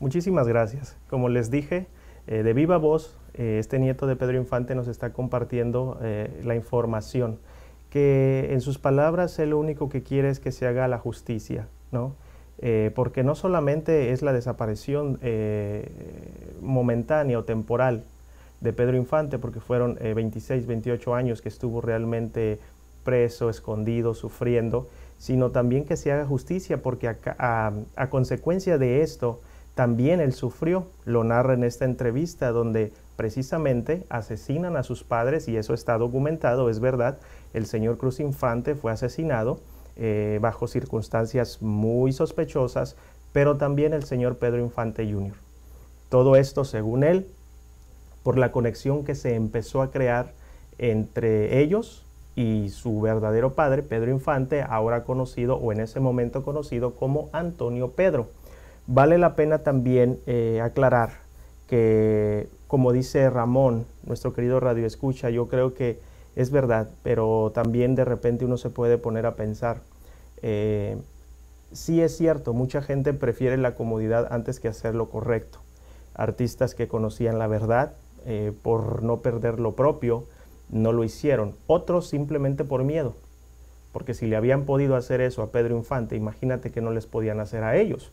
[0.00, 0.96] Muchísimas gracias.
[1.08, 1.86] Como les dije,
[2.26, 6.54] eh, de viva voz, eh, este nieto de Pedro Infante nos está compartiendo eh, la
[6.54, 7.38] información,
[7.90, 11.68] que en sus palabras él lo único que quiere es que se haga la justicia,
[11.92, 12.16] ¿no?
[12.94, 15.18] porque no solamente es la desaparición
[16.62, 18.04] momentánea o temporal
[18.62, 22.58] de Pedro Infante, porque fueron 26, 28 años que estuvo realmente
[23.04, 24.88] preso, escondido, sufriendo,
[25.18, 29.40] sino también que se haga justicia, porque a, a, consecuencia de esto,
[29.74, 35.56] también él sufrió, lo narra en esta entrevista, donde precisamente asesinan a sus padres, y
[35.56, 37.18] eso está documentado, es verdad,
[37.52, 39.60] el señor Cruz Infante fue asesinado
[39.96, 42.96] eh, bajo circunstancias muy sospechosas,
[43.32, 45.34] pero también el señor Pedro Infante Jr.
[46.08, 47.26] Todo esto, según él,
[48.22, 50.32] por la conexión que se empezó a crear
[50.78, 52.04] entre ellos,
[52.36, 57.92] y su verdadero padre, Pedro Infante, ahora conocido o en ese momento conocido como Antonio
[57.92, 58.28] Pedro.
[58.86, 61.12] Vale la pena también eh, aclarar
[61.68, 65.98] que, como dice Ramón, nuestro querido Radio Escucha, yo creo que
[66.36, 69.78] es verdad, pero también de repente uno se puede poner a pensar.
[70.42, 70.98] Eh,
[71.72, 75.60] sí es cierto, mucha gente prefiere la comodidad antes que hacer lo correcto.
[76.14, 77.94] Artistas que conocían la verdad
[78.26, 80.24] eh, por no perder lo propio,
[80.68, 81.54] no lo hicieron.
[81.66, 83.14] Otros simplemente por miedo.
[83.92, 87.40] Porque si le habían podido hacer eso a Pedro Infante, imagínate que no les podían
[87.40, 88.12] hacer a ellos.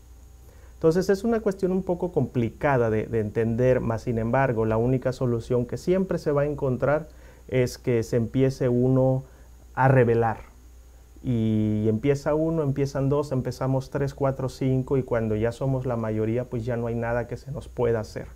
[0.82, 5.64] Entonces es una cuestión un poco complicada de, entender, más sin embargo, la única solución
[5.64, 7.06] que siempre se va a encontrar
[7.46, 9.22] es que se empiece uno
[9.74, 10.38] a revelar.
[11.22, 16.46] Y empieza uno, empiezan dos, empezamos tres, cuatro, cinco, y cuando ya somos la mayoría,
[16.46, 18.26] pues ya no hay nada que se nos pueda hacer.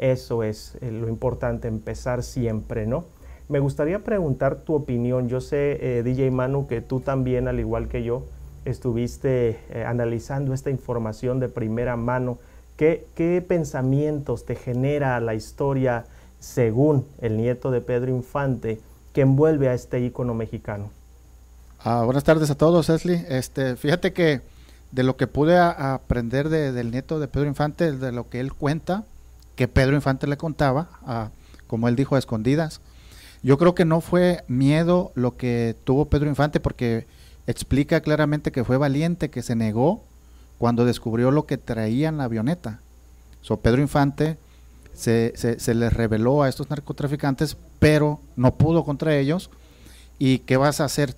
[0.00, 3.04] Eso es eh, lo importante, empezar siempre, ¿no?
[3.48, 5.28] Me gustaría preguntar tu opinión.
[5.28, 8.24] Yo sé, eh, DJ Manu, que tú también, al igual que yo,
[8.64, 12.38] estuviste eh, analizando esta información de primera mano.
[12.76, 16.04] ¿Qué, ¿Qué, pensamientos te genera la historia
[16.38, 18.80] según el nieto de Pedro Infante
[19.12, 20.90] que envuelve a este ícono mexicano?
[21.84, 23.24] Ah, buenas tardes a todos, Esli.
[23.28, 24.40] Este, fíjate que
[24.92, 29.04] de lo que pude aprender del nieto de Pedro Infante, de lo que él cuenta,
[29.56, 31.30] que Pedro Infante le contaba, a,
[31.66, 32.80] como él dijo, a escondidas,
[33.42, 37.06] yo creo que no fue miedo lo que tuvo Pedro Infante porque
[37.46, 40.02] explica claramente que fue valiente, que se negó
[40.58, 42.80] cuando descubrió lo que traía en la avioneta.
[43.40, 44.38] So, Pedro Infante
[44.94, 49.50] se, se, les reveló a estos narcotraficantes, pero no pudo contra ellos.
[50.18, 51.16] ¿Y qué vas a hacer?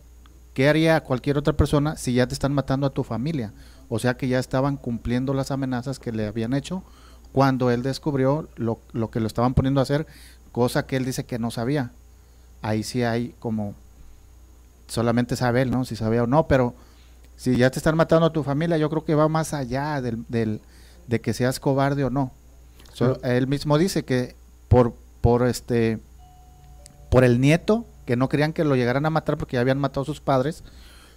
[0.55, 3.53] ¿Qué haría cualquier otra persona si ya te están matando a tu familia?
[3.89, 6.83] O sea que ya estaban cumpliendo las amenazas que le habían hecho
[7.33, 10.07] cuando él descubrió lo, lo que lo estaban poniendo a hacer,
[10.53, 11.91] cosa que él dice que no sabía
[12.65, 13.75] ahí sí hay como
[14.87, 15.85] solamente saber, ¿no?
[15.85, 16.75] Si sabía o no, pero
[17.37, 20.25] si ya te están matando a tu familia, yo creo que va más allá del,
[20.29, 20.61] del
[21.07, 22.33] de que seas cobarde o no.
[23.23, 24.37] él mismo dice que
[24.69, 25.99] por, por este
[27.11, 30.03] por el nieto, que no querían que lo llegaran a matar porque ya habían matado
[30.03, 30.65] a sus padres,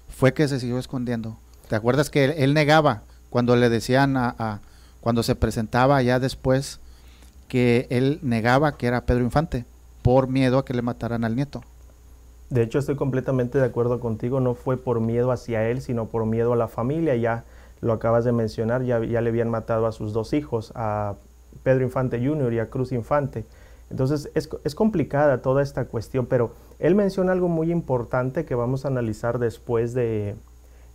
[0.07, 1.38] fue que se siguió escondiendo.
[1.70, 4.59] ¿Te acuerdas que él, negaba cuando le decían a, a,
[5.01, 6.80] cuando se presentaba ya después
[7.47, 9.65] que él negaba que era Pedro Infante?
[10.07, 11.65] por miedo a que le mataran al nieto.
[12.50, 16.26] De hecho, estoy completamente de acuerdo contigo, no fue por miedo hacia él, sino por
[16.26, 17.43] miedo a la familia, ya
[17.82, 21.16] lo acabas de mencionar, ya, le habían matado a sus dos hijos, a
[21.64, 22.54] Pedro Infante Jr.
[22.54, 23.45] y a Cruz Infante.
[23.89, 28.86] Entonces es, es, complicada toda esta cuestión, pero él menciona algo muy importante que vamos
[28.86, 30.36] a analizar después de,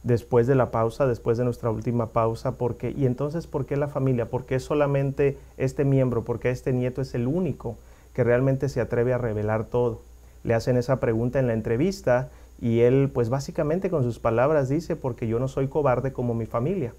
[0.03, 3.89] después de la pausa, después de nuestra última pausa, porque y entonces ¿por qué la
[3.89, 4.29] familia?
[4.29, 6.25] ¿Por qué solamente este miembro?
[6.25, 7.77] ¿Por qué este nieto es el único
[8.13, 10.01] que realmente se atreve a revelar todo?
[10.45, 12.31] Le hacen esa pregunta en la entrevista
[12.61, 16.47] y él pues básicamente con sus palabras dice porque yo no soy cobarde como mi
[16.47, 16.95] familia.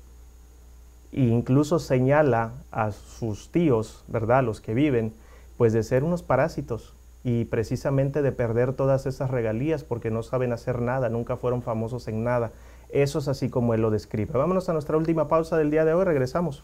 [1.11, 4.43] E incluso señala a sus tíos, ¿verdad?
[4.43, 5.13] Los que viven,
[5.57, 10.51] pues de ser unos parásitos, y precisamente de perder todas esas regalías porque no saben
[10.51, 12.51] hacer nada, nunca fueron famosos en nada.
[12.89, 14.33] Eso es así como él lo describe.
[14.33, 16.63] Vámonos a nuestra última pausa del día de hoy, regresamos.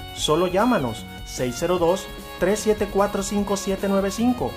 [0.21, 1.03] Solo llámanos
[2.39, 4.51] 602-374-5795.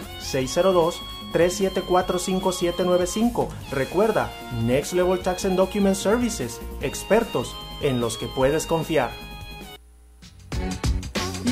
[1.32, 3.48] 602-374-5795.
[3.70, 4.30] Recuerda,
[4.66, 9.10] Next Level Tax and Document Services, expertos en los que puedes confiar.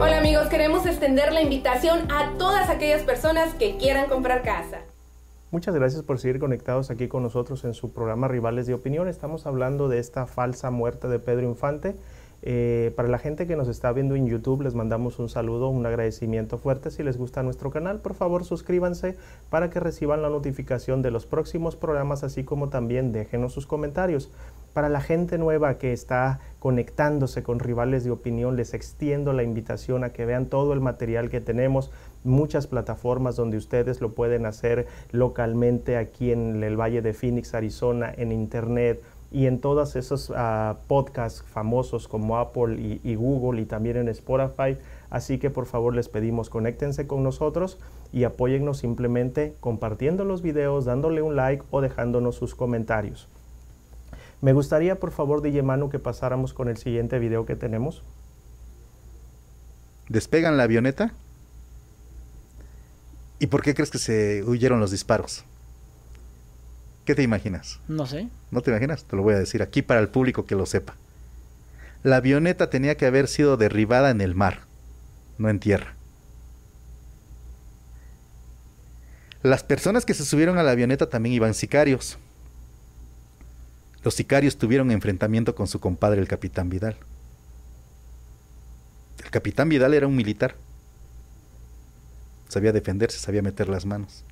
[0.00, 4.78] Hola amigos, queremos extender la invitación a todas aquellas personas que quieran comprar casa.
[5.50, 9.08] Muchas gracias por seguir conectados aquí con nosotros en su programa Rivales de Opinión.
[9.08, 11.94] Estamos hablando de esta falsa muerte de Pedro Infante.
[12.44, 15.86] Eh, para la gente que nos está viendo en YouTube, les mandamos un saludo, un
[15.86, 16.90] agradecimiento fuerte.
[16.90, 19.16] Si les gusta nuestro canal, por favor suscríbanse
[19.48, 24.30] para que reciban la notificación de los próximos programas, así como también déjenos sus comentarios.
[24.72, 30.02] Para la gente nueva que está conectándose con rivales de opinión, les extiendo la invitación
[30.02, 31.90] a que vean todo el material que tenemos,
[32.24, 38.14] muchas plataformas donde ustedes lo pueden hacer localmente aquí en el Valle de Phoenix, Arizona,
[38.16, 43.66] en Internet y en todos esos ah, podcasts famosos como Apple y, y Google y
[43.66, 44.78] también en Spotify.
[45.10, 47.78] Así que por favor les pedimos conéctense con nosotros
[48.10, 53.28] y apóyennos simplemente compartiendo los videos, dándole un like o dejándonos sus comentarios.
[54.42, 58.02] Me gustaría, por favor, DJ Manu, que pasáramos con el siguiente video que tenemos.
[60.08, 61.14] Despegan la avioneta.
[63.38, 65.44] ¿Y por qué crees que se huyeron los disparos?
[67.04, 67.78] ¿Qué te imaginas?
[67.86, 68.28] No sé.
[68.50, 69.04] ¿No te imaginas?
[69.04, 70.96] Te lo voy a decir aquí para el público que lo sepa.
[72.02, 74.62] La avioneta tenía que haber sido derribada en el mar,
[75.38, 75.94] no en tierra.
[79.44, 82.18] Las personas que se subieron a la avioneta también iban sicarios.
[84.04, 86.96] Los sicarios tuvieron enfrentamiento con su compadre el capitán Vidal.
[89.22, 90.54] El capitán Vidal era un militar.
[92.48, 94.24] Sabía defenderse, sabía meter las manos.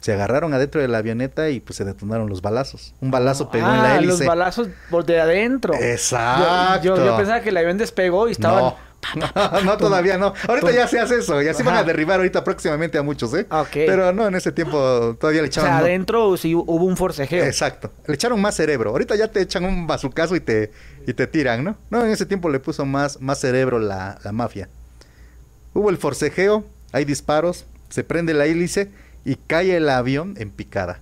[0.00, 2.94] Se agarraron adentro de la avioneta y pues se detonaron los balazos.
[3.00, 4.18] Un balazo pegó en la Ah, hélice.
[4.18, 5.74] los balazos por de adentro.
[5.74, 6.84] Exacto.
[6.84, 8.60] Yo, yo- yo pensaba que el avión despegó y estaban...
[8.64, 8.87] No.
[9.64, 10.34] no, todavía no.
[10.46, 11.40] Ahorita ya se hace eso.
[11.42, 13.46] Y así van a derribar ahorita próximamente a muchos, ¿eh?
[13.50, 13.70] Ok.
[13.72, 17.44] Pero no, en ese tiempo todavía le O sea, adentro sí hubo un forcejeo.
[17.44, 17.90] Exacto.
[18.06, 18.90] Le echaron más cerebro.
[18.90, 20.72] Ahorita ya te echan un bazucazo y te,
[21.06, 21.76] y te tiran, ¿no?
[21.90, 24.68] No, en ese tiempo le puso más, más cerebro la, la mafia.
[25.74, 28.90] Hubo el forcejeo, hay disparos, se prende la hélice
[29.24, 31.00] y cae el avión en picada.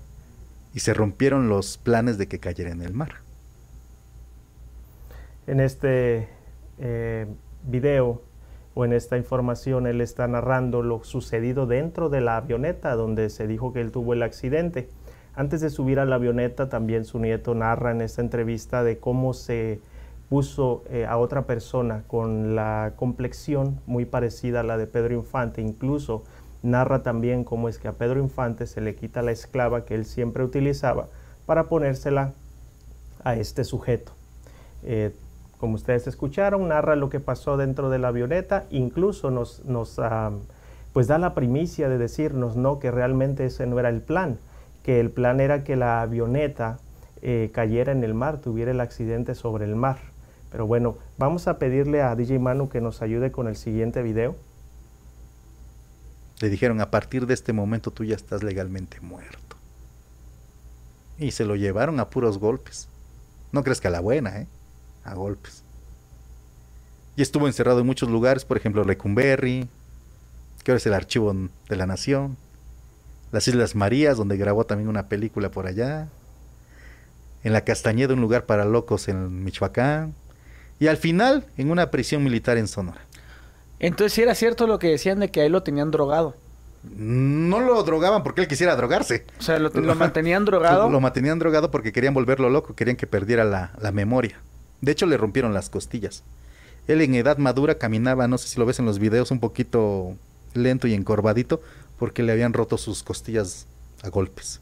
[0.74, 3.14] y se rompieron los planes de que cayera en el mar.
[5.47, 6.28] En este
[6.78, 7.26] eh,
[7.66, 8.22] video
[8.74, 13.46] o en esta información él está narrando lo sucedido dentro de la avioneta donde se
[13.46, 14.88] dijo que él tuvo el accidente.
[15.34, 19.32] Antes de subir a la avioneta también su nieto narra en esta entrevista de cómo
[19.32, 19.80] se
[20.28, 25.62] puso eh, a otra persona con la complexión muy parecida a la de Pedro Infante,
[25.62, 26.24] incluso
[26.62, 30.04] narra también cómo es que a Pedro Infante se le quita la esclava que él
[30.04, 31.08] siempre utilizaba
[31.46, 32.32] para ponérsela
[33.24, 34.12] a este sujeto.
[34.82, 35.12] Eh,
[35.59, 40.32] como ustedes escucharon, narra lo que pasó dentro de la avioneta, incluso nos, nos ah,
[40.92, 44.38] pues da la primicia de decirnos no que realmente ese no era el plan,
[44.82, 46.78] que el plan era que la avioneta
[47.22, 49.98] eh, cayera en el mar, tuviera el accidente sobre el mar.
[50.50, 54.36] Pero bueno, vamos a pedirle a DJ Manu que nos ayude con el siguiente video.
[56.40, 59.57] Le dijeron, a partir de este momento tú ya estás legalmente muerto.
[61.18, 62.88] Y se lo llevaron a puros golpes.
[63.52, 64.46] No crees que a la buena, ¿eh?
[65.07, 65.62] A golpes.
[67.16, 69.68] Y estuvo encerrado en muchos lugares, por ejemplo, Lecumberri,
[70.62, 71.34] que ahora es el Archivo
[71.68, 72.36] de la Nación,
[73.32, 76.09] las Islas Marías, donde grabó también una película por allá,
[77.44, 80.14] en la Castañeda, un lugar para locos en Michoacán,
[80.78, 83.00] y al final en una prisión militar en Sonora.
[83.78, 86.34] Entonces, si era cierto lo que decían de que a él lo tenían drogado.
[86.82, 89.24] No lo drogaban porque él quisiera drogarse.
[89.38, 90.88] O sea, lo, mantenían drogado.
[90.88, 94.40] Lo, mantenían drogado porque querían volverlo loco, querían que perdiera la, la, memoria.
[94.80, 96.22] De hecho, le rompieron las costillas.
[96.86, 100.14] Él en edad madura caminaba, no sé si lo ves en los videos, un poquito
[100.54, 101.60] lento y encorvadito,
[101.98, 103.66] porque le habían roto sus costillas
[104.02, 104.60] a golpes.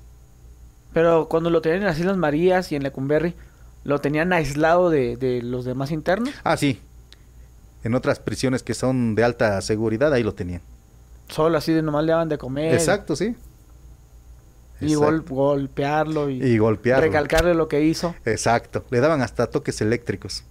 [0.92, 3.34] Pero cuando lo tenían en las Islas Marías y en Lecumberri,
[3.82, 6.32] ¿lo tenían aislado de, de los demás internos?
[6.44, 6.80] Ah, sí,
[7.84, 10.62] en otras prisiones que son de alta seguridad, ahí lo tenían.
[11.28, 12.72] Solo así de nomás le daban de comer.
[12.72, 13.34] Exacto, sí.
[14.80, 17.06] Y golpearlo y, y golpearlo.
[17.06, 18.14] recalcarle lo que hizo.
[18.24, 18.84] Exacto.
[18.90, 20.44] Le daban hasta toques eléctricos.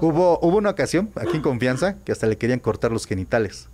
[0.00, 3.68] Hubo, hubo una ocasión, aquí en confianza, que hasta le querían cortar los genitales.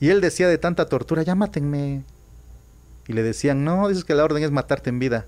[0.00, 2.04] Y él decía de tanta tortura, ya mátenme.
[3.06, 5.26] Y le decían, no, dices que la orden es matarte en vida.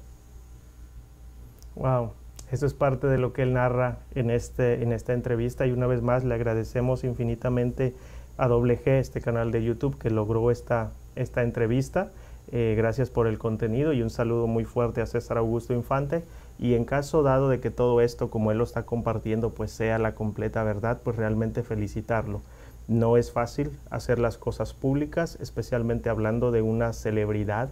[1.74, 2.12] Wow.
[2.50, 5.86] Eso es parte de lo que él narra en, este, en esta entrevista y una
[5.86, 7.94] vez más le agradecemos infinitamente
[8.38, 12.12] a WG, este canal de YouTube que logró esta, esta entrevista.
[12.52, 16.24] Eh, gracias por el contenido y un saludo muy fuerte a César Augusto Infante.
[16.58, 19.98] Y en caso dado de que todo esto, como él lo está compartiendo, pues sea
[19.98, 22.40] la completa verdad, pues realmente felicitarlo.
[22.88, 27.70] No es fácil hacer las cosas públicas, especialmente hablando de una celebridad,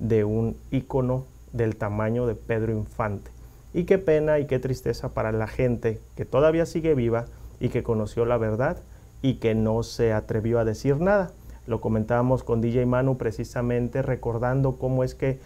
[0.00, 3.30] de un ícono del tamaño de Pedro Infante.
[3.72, 7.26] Y qué pena y qué tristeza para la gente que todavía sigue viva
[7.60, 8.78] y que conoció la verdad
[9.22, 11.30] y que no se atrevió a decir nada.
[11.66, 15.38] Lo comentábamos con DJ Manu precisamente recordando cómo es que,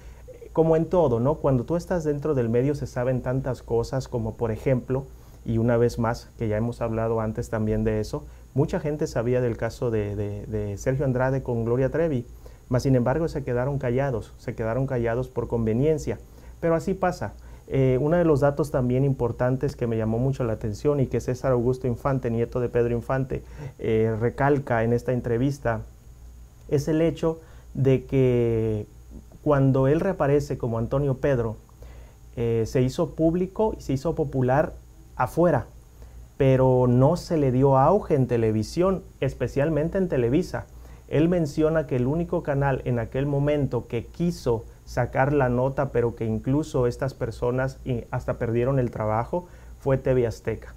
[0.53, 1.37] como en todo, ¿no?
[1.37, 5.05] Cuando tú estás dentro del medio se saben tantas cosas como por ejemplo,
[5.45, 9.41] y una vez más, que ya hemos hablado antes también de eso, mucha gente sabía
[9.41, 12.27] del caso de, de Sergio Andrade con Gloria Trevi,
[12.68, 16.18] mas sin embargo se quedaron callados, se quedaron callados por conveniencia.
[16.61, 17.35] Pero así pasa.
[17.73, 21.21] Eh, uno de los datos también importantes que me llamó mucho la atención y que
[21.21, 23.45] César Augusto Infante, nieto de Pedro Infante,
[23.79, 25.83] eh, recalca en esta entrevista
[26.71, 27.41] es el hecho
[27.75, 28.87] de que
[29.43, 31.57] cuando él reaparece como Antonio Pedro,
[32.37, 34.75] eh, se hizo público y se hizo popular
[35.16, 35.66] afuera,
[36.37, 40.66] pero no se le dio auge en televisión, especialmente en Televisa.
[41.09, 46.14] Él menciona que el único canal en aquel momento que quiso sacar la nota, pero
[46.14, 47.79] que incluso estas personas
[48.11, 49.47] hasta perdieron el trabajo,
[49.79, 50.75] fue TV Azteca,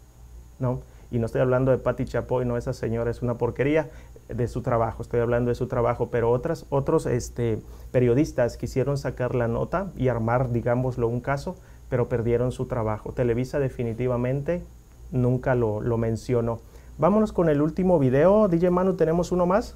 [0.60, 0.82] ¿no?
[1.12, 3.90] Y no estoy hablando de Patti Chapoy, no, esa señora es una porquería
[4.30, 7.60] de su trabajo, estoy hablando de su trabajo, pero otras, otros este,
[7.92, 11.56] periodistas quisieron sacar la nota y armar, digámoslo, un caso,
[11.90, 13.12] pero perdieron su trabajo.
[13.14, 14.64] Televisa definitivamente
[15.12, 16.60] nunca lo, lo mencionó.
[16.98, 18.48] Vámonos con el último video.
[18.48, 19.76] DJ Manu, ¿tenemos uno más?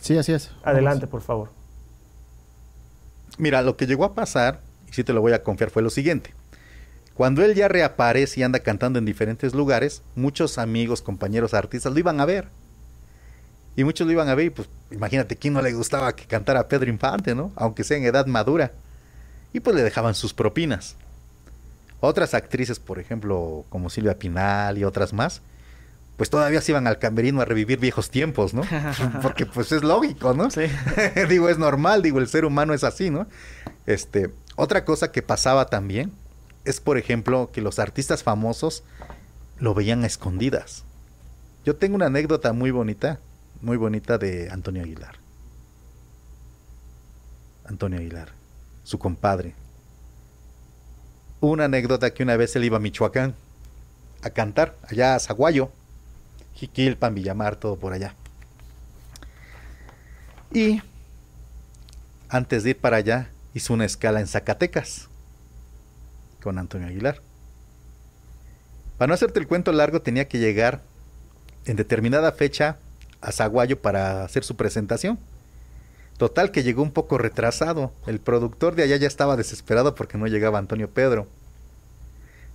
[0.00, 0.50] Sí, así es.
[0.62, 1.50] Adelante, por favor.
[3.38, 5.90] Mira, lo que llegó a pasar, y si te lo voy a confiar, fue lo
[5.90, 6.32] siguiente.
[7.14, 11.98] Cuando él ya reaparece y anda cantando en diferentes lugares, muchos amigos, compañeros, artistas lo
[11.98, 12.48] iban a ver.
[13.76, 16.68] Y muchos lo iban a ver y pues imagínate quién no le gustaba que cantara
[16.68, 17.52] Pedro Infante, ¿no?
[17.56, 18.72] Aunque sea en edad madura.
[19.52, 20.96] Y pues le dejaban sus propinas.
[22.00, 25.42] Otras actrices, por ejemplo, como Silvia Pinal y otras más,
[26.16, 28.62] pues todavía se iban al camerino a revivir viejos tiempos, ¿no?
[29.22, 30.50] Porque pues es lógico, ¿no?
[30.50, 30.62] Sí.
[31.28, 33.26] digo, es normal, digo, el ser humano es así, ¿no?
[33.86, 36.12] Este, otra cosa que pasaba también
[36.64, 38.82] es, por ejemplo, que los artistas famosos
[39.58, 40.84] lo veían a escondidas.
[41.64, 43.18] Yo tengo una anécdota muy bonita,
[43.62, 45.16] muy bonita de Antonio Aguilar.
[47.64, 48.32] Antonio Aguilar.
[48.82, 49.54] su compadre.
[51.40, 53.34] Una anécdota que una vez él iba a Michoacán
[54.22, 55.70] a cantar, allá a Zaguayo,
[56.54, 58.14] Jiquilpan, Villamar, todo por allá.
[60.52, 60.82] Y
[62.28, 65.08] antes de ir para allá, hizo una escala en Zacatecas
[66.42, 67.22] con Antonio Aguilar.
[68.98, 70.82] Para no hacerte el cuento largo, tenía que llegar
[71.64, 72.78] en determinada fecha
[73.20, 75.18] a Zaguayo para hacer su presentación.
[76.16, 77.92] Total que llegó un poco retrasado.
[78.06, 81.26] El productor de allá ya estaba desesperado porque no llegaba Antonio Pedro.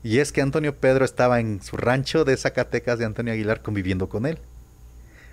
[0.03, 4.07] Y es que Antonio Pedro estaba en su rancho de Zacatecas de Antonio Aguilar conviviendo
[4.07, 4.37] con él.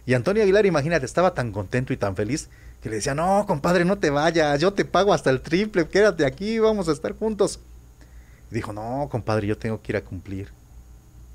[0.06, 2.48] Y Antonio Aguilar, imagínate, estaba tan contento y tan feliz
[2.82, 6.24] que le decía, no, compadre, no te vayas, yo te pago hasta el triple, quédate
[6.24, 7.60] aquí, vamos a estar juntos.
[8.50, 10.48] Y dijo, no, compadre, yo tengo que ir a cumplir.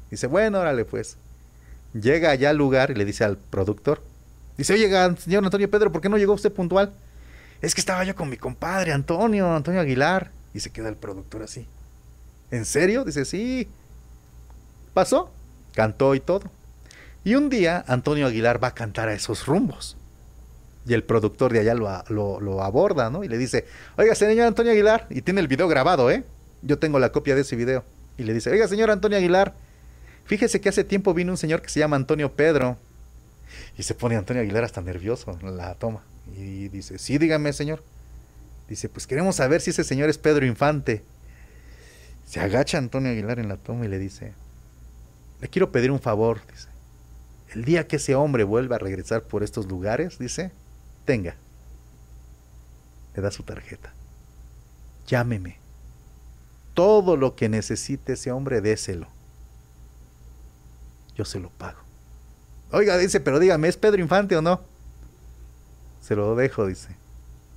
[0.09, 1.17] Dice, bueno, órale pues.
[1.93, 4.03] Llega allá al lugar y le dice al productor,
[4.57, 6.93] dice, oye, señor Antonio Pedro, ¿por qué no llegó usted puntual?
[7.61, 10.31] Es que estaba yo con mi compadre, Antonio, Antonio Aguilar.
[10.53, 11.67] Y se queda el productor así.
[12.51, 13.03] ¿En serio?
[13.03, 13.67] Dice, sí.
[14.93, 15.31] Pasó,
[15.73, 16.49] cantó y todo.
[17.23, 19.97] Y un día Antonio Aguilar va a cantar a esos rumbos.
[20.87, 23.23] Y el productor de allá lo, lo, aborda, ¿no?
[23.23, 23.65] Y le dice,
[23.97, 26.23] oiga, señor Antonio Aguilar, y tiene el video grabado, ¿eh?
[26.61, 27.83] Yo tengo la copia de ese video.
[28.17, 29.53] Y le dice, oiga, señor Antonio Aguilar,
[30.27, 32.77] fíjese que hace tiempo vino un señor que se llama Antonio Pedro.
[33.77, 36.03] Y se pone Antonio Aguilar hasta nervioso la toma.
[36.35, 37.83] Y dice, sí, dígame, señor.
[38.67, 41.03] Dice, pues queremos saber si ese señor es Pedro Infante.
[42.25, 44.33] Se agacha Antonio Aguilar en la toma y le dice,
[45.41, 46.67] le quiero pedir un favor, dice.
[47.53, 50.51] El día que ese hombre vuelva a regresar por estos lugares, dice,
[51.05, 51.35] tenga.
[53.15, 53.93] Le da su tarjeta.
[55.07, 55.57] Llámeme.
[56.73, 59.07] Todo lo que necesite ese hombre, déselo.
[61.17, 61.79] Yo se lo pago.
[62.71, 64.61] Oiga, dice, pero dígame, ¿es Pedro Infante o no?
[66.01, 66.95] Se lo dejo, dice,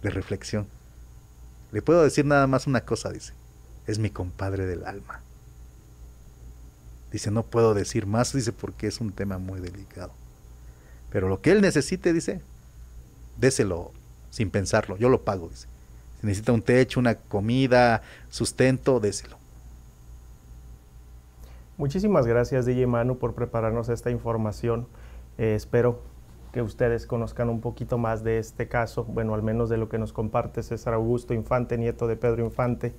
[0.03, 0.67] de reflexión.
[1.71, 3.35] Le puedo decir nada más una cosa, dice
[3.91, 5.21] es mi compadre del alma.
[7.13, 10.13] Dice, no puedo decir más, dice, porque es un tema muy delicado.
[11.11, 12.41] Pero lo que él necesite, dice,
[13.37, 13.91] déselo
[14.31, 15.67] sin pensarlo, yo lo pago, dice.
[16.21, 19.39] Si necesita un techo, una comida, sustento, déselo.
[21.81, 24.87] Muchísimas gracias, DJ Manu, por prepararnos esta información.
[25.39, 26.03] Eh, espero
[26.53, 29.97] que ustedes conozcan un poquito más de este caso, bueno, al menos de lo que
[29.97, 32.93] nos comparte César Augusto Infante, nieto de Pedro Infante.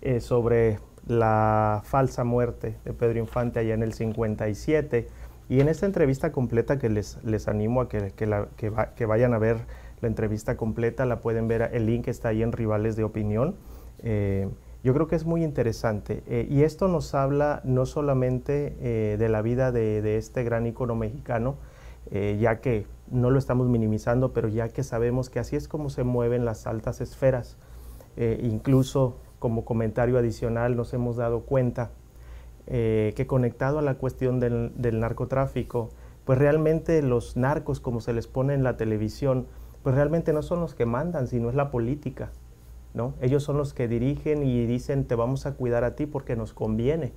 [0.00, 5.06] Eh, sobre la falsa muerte de Pedro Infante allá en el 57.
[5.48, 9.58] Y en esta entrevista completa que les, les animo a que, que, vayan a ver
[10.00, 13.54] la entrevista completa, la pueden ver, el link está ahí en Rivales de Opinión.
[14.00, 14.48] Eh,
[14.86, 16.22] yo creo que es muy interesante.
[16.26, 21.56] Eh, y esto nos habla no solamente de la vida de, este gran icono mexicano,
[22.10, 26.04] ya que no lo estamos minimizando, pero ya que sabemos que así es como se
[26.04, 27.56] mueven las altas esferas.
[28.16, 31.90] incluso como comentario adicional nos hemos dado cuenta
[32.68, 35.90] eh, que conectado a la cuestión del, narcotráfico,
[36.24, 39.46] pues realmente los narcos, como se les pone en la televisión,
[39.84, 42.32] pues realmente no son los que mandan, sino es la política.
[42.96, 43.14] ¿No?
[43.20, 46.52] Ellos son los que dirigen y dicen te vamos a cuidar a ti porque nos
[46.52, 47.12] conviene.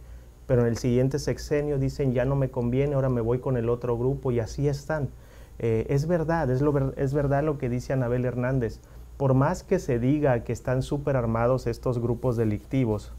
[0.45, 3.69] Pero en el siguiente sexenio dicen ya no me conviene, ahora me voy con el
[3.69, 5.09] otro grupo y así están.
[5.57, 8.79] Eh, es verdad, es, lo, es verdad lo que dice Anabel Hernández
[9.19, 13.11] por más que se diga que están súper armados estos grupos delictivos,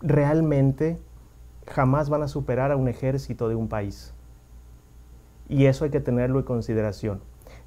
[0.00, 0.96] realmente
[1.66, 4.14] jamás van a superar a un ejército de un país.
[5.48, 7.20] Y eso hay que tenerlo en consideración.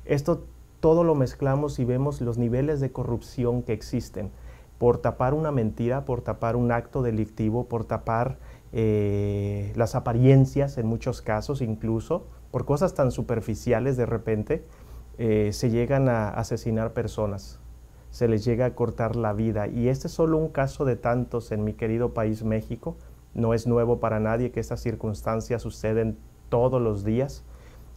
[0.05, 0.45] Esto
[0.79, 4.31] todo lo mezclamos y vemos los niveles de corrupción que existen
[4.77, 8.37] por tapar una mentira, por tapar un acto delictivo, por tapar
[8.73, 14.65] eh, las apariencias en muchos casos incluso, por cosas tan superficiales de repente,
[15.17, 17.59] eh, se llegan a asesinar personas,
[18.11, 19.67] se les llega a cortar la vida.
[19.67, 22.95] Y este es solo un caso de tantos en mi querido país México.
[23.33, 26.17] No es nuevo para nadie que estas circunstancias suceden
[26.49, 27.43] todos los días.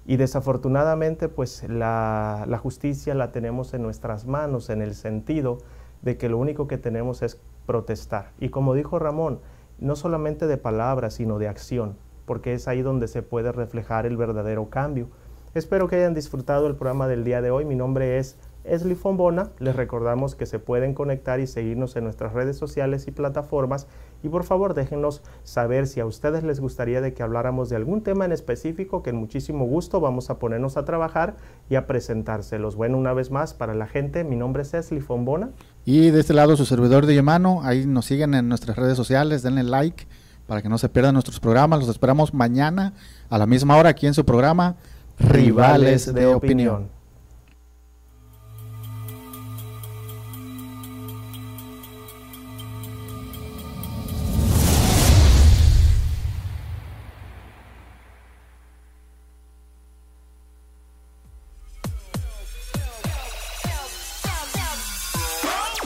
[0.07, 5.59] Y desafortunadamente, pues la, justicia la tenemos en nuestras manos en el sentido
[6.03, 8.33] de que lo único que tenemos es protestar.
[8.41, 9.41] Y como dijo Ramón,
[9.79, 14.17] no solamente de palabras, sino de acción, porque es ahí donde se puede reflejar el
[14.17, 15.09] verdadero cambio.
[15.55, 17.65] Espero que hayan disfrutado el programa del día de hoy.
[17.65, 19.51] Mi nombre es Esli Fombona.
[19.59, 23.89] Les recordamos que se pueden conectar y seguirnos en nuestras redes sociales y plataformas.
[24.23, 28.03] Y por favor déjenos saber si a ustedes les gustaría de que habláramos de algún
[28.03, 31.37] tema en específico que en muchísimo gusto vamos a ponernos a trabajar
[31.69, 32.77] y a presentárselos.
[32.77, 35.51] Bueno, una vez más para la gente, mi nombre es Esli Fombona.
[35.85, 39.43] Y de este lado su servidor de mano, ahí nos siguen en nuestras redes sociales,
[39.43, 40.07] denle like
[40.47, 41.81] para que no se pierdan nuestros programas.
[41.81, 42.95] Los esperamos mañana
[43.29, 44.77] a la misma hora aquí en su programa
[45.19, 47.00] rivales de opinión.